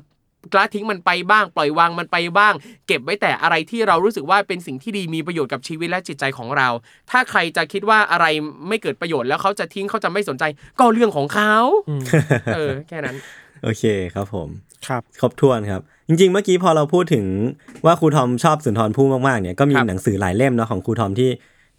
[0.58, 2.54] ละทิ้งมันไปบ้าง ปล่อยวางมันไปบ้าง
[2.88, 6.68] เก็บไว้แต่อะไรที่เรารู้สึกว่าเป็นสิ่งที่ดีมีประโยชน์กับชีวิตและจิตใจของเรา
[7.12, 8.26] ถ้าใครจะคิดว่าอะไร
[8.68, 10.44] ไม่เกิดประโยชน์แล้วเขาจะทิ้งเขาจะไม่สนใจ
[10.80, 11.56] ก็เรื่องของเขา
[12.56, 13.16] เออแค่นั้น
[13.64, 14.50] โอเคครับผม
[14.88, 17.26] ครับครบถ้วนครับ จริง ๆ เมื่อกี้พอเราพูดถึง
[17.86, 21.30] ว่าครูทอมชอบสุนทรภู่มากๆเนี่ยก็มีครับหนังสือหลายเล่มเนาะของครูทอมที่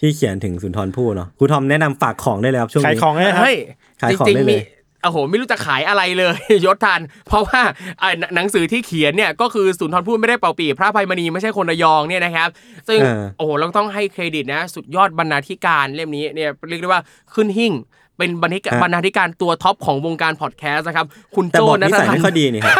[0.00, 3.56] ที่เขียนถึงสุนทรภู่เนาะครูทอมแนะนำฝากของได้เลยครับช่วงขายนี้ของให้นะครับเฮ้ย
[4.02, 4.62] ขายจของริงได้ๆเลมีย
[5.02, 6.36] โอ้โหไม่รู้จะขายอะไรเลย
[6.66, 7.60] ยศทัน เพราะว่า
[8.02, 12.48] อ่าหนัหนังสือที่เขียนเนี่ยก็คือสุนทรภู่ไม่ได้เป่าปีพระอภัยมณีไม่ใช่คนระยองเนี่ยนะครับ
[12.88, 17.02] ซึ่งเออโอ้โหเราต้องให้เครดิตนะ สุดยอดบรรณาธิการเล่มนี้เนี่ยเรียกได้ว่า
[17.34, 17.72] ขึ้นหิ้ง
[18.18, 21.06] เป็นบรรณาธิการฮะบรรณาธิการตัว top ของวงการพอดแคสต์นะครับ
[21.36, 22.76] คุณแต่โจบทนันิทสัยธันไม่ค่อยดีนี่ครับ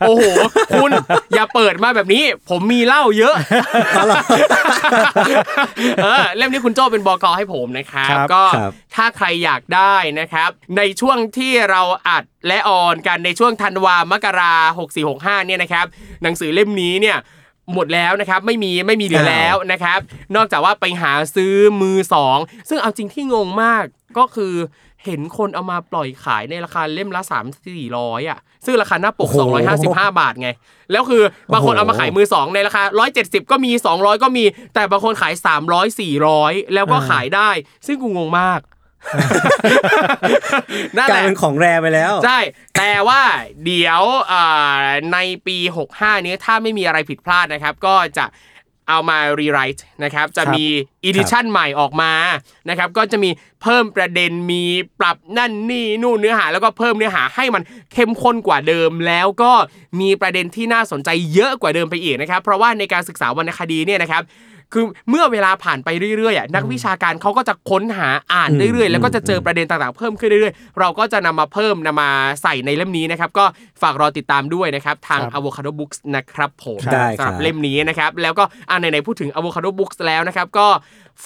[0.00, 0.24] โอ้โห
[0.74, 0.90] คุณ
[1.34, 3.34] อย่าเปิดมาแบบนี้ ผมมีเหล้าเยอะ
[6.02, 15.86] เออเล่มนี้คุณโจ้เป็นบอกอให้ผมนะครับครับก็ครับถ้าใครอยากได้นะครับ ในช่วงที่เราอัดและออนกันในช่วงธันวามกราหกสี่หกห้าเนี่ยนะครับ
[16.22, 17.18] หนังสือเล่มนี้เนี่ย
[17.74, 19.98] หมดแล้วนะครับไม่มีไม่มีเหลือแล้วนะครับ
[20.36, 23.84] นอกจากว่าไปหาซื้อมือสองซึ่งเอาจริงที่งงมาก
[24.18, 24.54] ก็คือ
[25.04, 27.36] เห็นคนเอามาปล่อยขายในราคาเล่มละ3 4
[27.94, 29.36] 0 0อะซึ่งราคาหน้าปกโอ้โห
[29.80, 30.50] 255 บาทไง
[30.90, 32.82] แล้วคือบางคนเอามาขายมือสองในราคา
[33.16, 34.44] 170 ก็มี 200 ก็มี
[34.74, 35.34] แต่บางคนขาย
[35.64, 37.50] 300 400 แล้วก็ขายได้
[37.86, 38.60] ซึ่งกูงงมาก
[40.96, 42.40] นั่นกแหลายละเป็นของแรไปแล้ว ใช่
[42.76, 43.22] แต่ว่า
[43.64, 44.02] เดี๋ยว
[44.32, 45.56] อ่าในปี
[45.92, 48.24] 65 นี้ถ้าไม่มีอะไรผิดพลาดนะครับ ก็จะ
[48.90, 50.64] เอามา rewrite นะครับจะมี
[51.04, 52.12] edition ใหม่ออกมา
[52.68, 53.30] นะครับก็จะมี
[53.62, 54.62] เพิ่มประเด็นมี
[55.00, 57.62] ปรับนั่นนี่นู่นเนื้อหา แล้วก็เพิ่มเนื้อหาให้มัน
[57.92, 59.52] เข้มข้นกว่าเดิม แล้วก็
[60.00, 64.22] มีประเด็นที่น่าสนใจเยอะกว่าเดิมไปอีกนะครับ เพราะว่าในการศึกษาวรรณคดีเนี่ยนะครับ
[64.72, 72.10] คือเมื่อเวลาผ่านไปเรื่อยๆอะนักวิชาการเขาก็จะค้นหาอ่านเรื่อยๆ แล้วก็จะเจอประเด็นต่างๆเพิ่มขึ้นเรื่อยๆ เราก็จะนำมาเพิ่มนำมา
[72.42, 73.44] ใส่ในเล่มนี้นะครับก็
[73.82, 80.68] ฝากรอติดตามด้วยนะครับทางครับ Avocado Books นะครับผมได้ครับสำหรับเล่มนี้นะครับแล้วก็อ่าไหนๆพูดถึง Avocado Books แล้วนะครับก็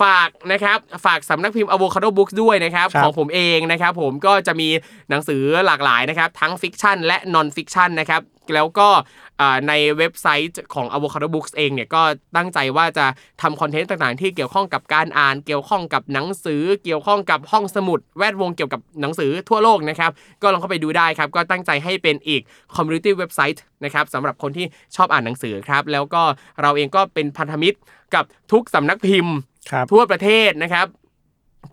[0.03, 4.69] ฝากนะครับฝากสำนักพิมพ์ Avocado Books ด้วยนะครับครับของผมเองนะครับผมก็จะมี
[5.11, 8.23] หนังสือหลากหลายนะครับทั้ง fiction และ non-fiction นะครับ
[8.55, 9.24] แล้วก็อ่า
[9.69, 12.03] ในเว็บไซต์ของ Avocado Books เองเนี่ยก็
[12.37, 13.07] ตั้งใจว่าจะ
[13.43, 20.11] ทำ content ต่างๆ ที่เกี่ยวข้องกับการอ่าน เกี่ยวข้องกับหนังสือ เกี่ยวข้องกับห้องสมุด แวดวงเกี่ยวกับหนังสือทั่วโลกนะครับ
[20.43, 22.43] ก็ลองเข้าไปดูได้ครับ ก็ตั้งใจให้เป็นอีก
[22.75, 24.67] community เว็บไซต์นะครับสำหรับคนที่
[24.97, 26.23] ชอบอ่านหนังสือครับ แล้วก็
[26.63, 27.79] เราเองก็เป็นพันธมิตร
[28.15, 29.35] กับทุกสำนักพิมพ์
[29.71, 30.87] ครับทั่วประเทศนะครับ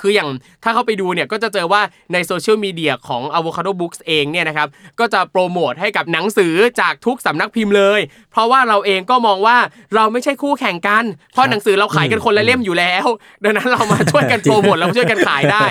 [0.01, 0.29] คืออย่าง
[0.63, 1.81] ถ้าเข้าไปดูเนี่ยก็จะเจอว่า
[2.13, 4.67] ในโซเชียลมีเดียของ Avocado Books เองเนี่ยนะครับ
[4.99, 7.99] ก็จะโปรโมทให้กับหนังสือจากทุกสำนักพิมพ์เลย
[8.31, 9.57] เพราะว่าเราเองก็มองว่า
[9.95, 13.05] เราไม่ใช่คู่แข่งกัน เพราะหนังสือเราขายกันคนละเล่มอยู่แล้ว
[13.43, 15.65] ดังนั้นเรามาช่วยกันโปรโมทแล้วช่วยกันขายได้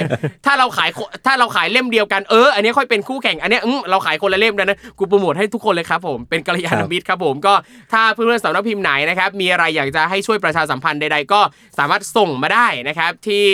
[0.46, 0.90] ถ้าเราขาย
[1.26, 3.60] ถ้าเราขายเล่มเดียวกันเออ อันนี้ค่อยเป็นคู่แข่งอันนี้
[3.90, 7.54] เราขายคนละเล่มดังนั้นกูโปรโมทให้ทุกคนเลยครับผมเป็นกัลยาณมิตรครับผมก็
[7.92, 11.40] ถ้าเพื่อนๆสำนักพิมพ์ไหนนะครับมีอะไรอยากจะให้ช่วยประชาสัมพันธ์ใด ๆ ก็
[11.78, 13.44] สามารถส่งมาได้นะครับที่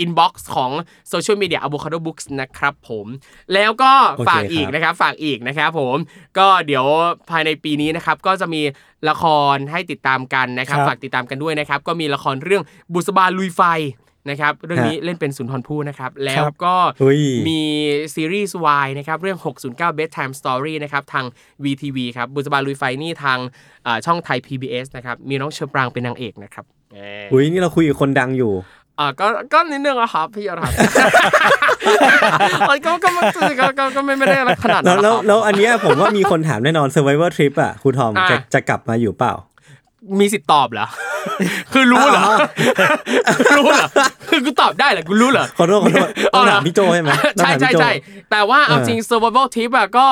[0.00, 0.70] inbox ของ
[1.08, 3.06] โซเชียลมีเดีย Avocado Books นะครับผม
[3.54, 5.96] แล้วก็โอเคฝากอีกครับนะครับฝากอีกนะครับผม
[6.38, 6.84] ก็เดี๋ยว
[7.30, 8.62] ภายในปีนี้นะครับก็จะมี
[9.08, 9.24] ละค
[9.54, 13.62] รให้ติดตามกันนะครับครับฝากติดตามกันด้วยนะครับก็มีละครเรื่องบุษบาลุยไฟ
[14.30, 17.62] นะครับเรื่องนี้เล่นเป็นสุนทรภู่นะครับแล้วก็เฮ้ยมี
[18.14, 19.38] ซีรีส์ Y นะครับเรื่อง
[19.68, 21.24] 609 Bedtime Story นะครับทาง
[21.64, 23.38] VTV ครับบุษบาลุยไฟนี่ทาง
[23.86, 28.52] อ่าช่องไทย PBS นะครับมีน้องเชอปรางเป็นนางเอกนะครับเอ่ออุ้ยนี่เราคุยกับคนดังอยู่
[28.98, 30.76] อ่าก็ก็นิดนึงอะครับพี่อรหันต์
[32.68, 33.22] เอ้ยก็ก็ก็
[33.60, 39.34] ก็ก็ก็ไม่ไม่ได้อะไรขนาดแล้นั้วนแล้วนะครับแล้วอันเนี้ยผมว่ามีคนถามแน่นอน Survivor Trip อะครูทอมอะจะจะกลับมาอยู่เปล่า
[40.20, 40.86] มีสิทธิ์ตอบเหรอ
[41.72, 42.24] คือรู้เหรอ
[43.56, 43.88] รู้เหรอ
[44.30, 47.92] คือกูตอบได้เหรอ กูรู้เหรอ ขอโทษขอโทษต้องถามพี่โจใช่ไหมต้องใช่ถามใช่พี่โจใช่
[48.30, 50.06] แต่ว่าเอาเออจริง survival tip อะก็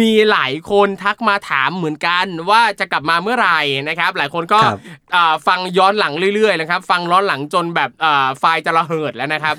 [0.00, 4.78] มีหลายคนทักมาถามเหมือนกันว่าจะกลับมาเมื่อไหร่นะครับ หลายคนก็ครับ
[5.14, 9.56] อ่าฟังย้อนหลังเรื่อยๆนะครับ ฟังย้อนหลังจนแบบอ่าไฟล์จะระเหิดแล้วนะครับ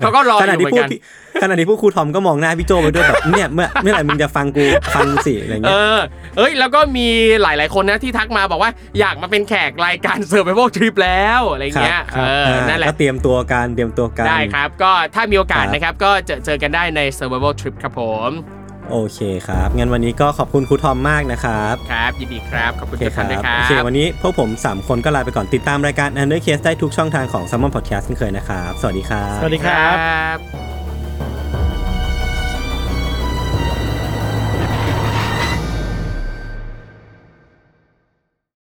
[0.00, 1.00] เขาก็รอขอณะยู่เหมือนที่พูดกันพี่
[1.42, 4.64] ขณะที่พูดครูทอมก็มองหน้าพี่โจไปด้วยแบบเนี่ยเมื่อเมื่อไหร่มึงจะฟังกู
[4.94, 6.00] ฟังสิอะไรเอเงี้ยอ
[6.36, 7.08] เอ้ยแล้วก็มี
[7.42, 8.70] หลาย ๆคนนะที่ทักมาบอกว่า
[9.00, 18.30] อยากมาเป็นแขกรายการ survival trip แล้วอะไรเงี้ยครับเออนั่นแหละก็เตรียมตัวการเตรียมตัวกันได้ครับ ก็ถ้ามีโอกาสครับนะครับก็เจอเจอกันได้ใน survival trip ครับผม
[18.90, 27.66] โอเคครับ งั้นวันนี้ก็ขอบคุณครูทอมมากนะครับ ครับ ยินดีครับ ขอบคุโอณเคทุกคท่ารันบนะครัโอเคบวันนี้พวกผม 3 คนก็ลาไปก่อนติดตามรายการ Under Case ได้ทุกช่องทางของ s ซ m m o
[27.68, 30.81] n Podcast เช่นเคยนะครับ สวัสดีครับ สวัสดีครับครับ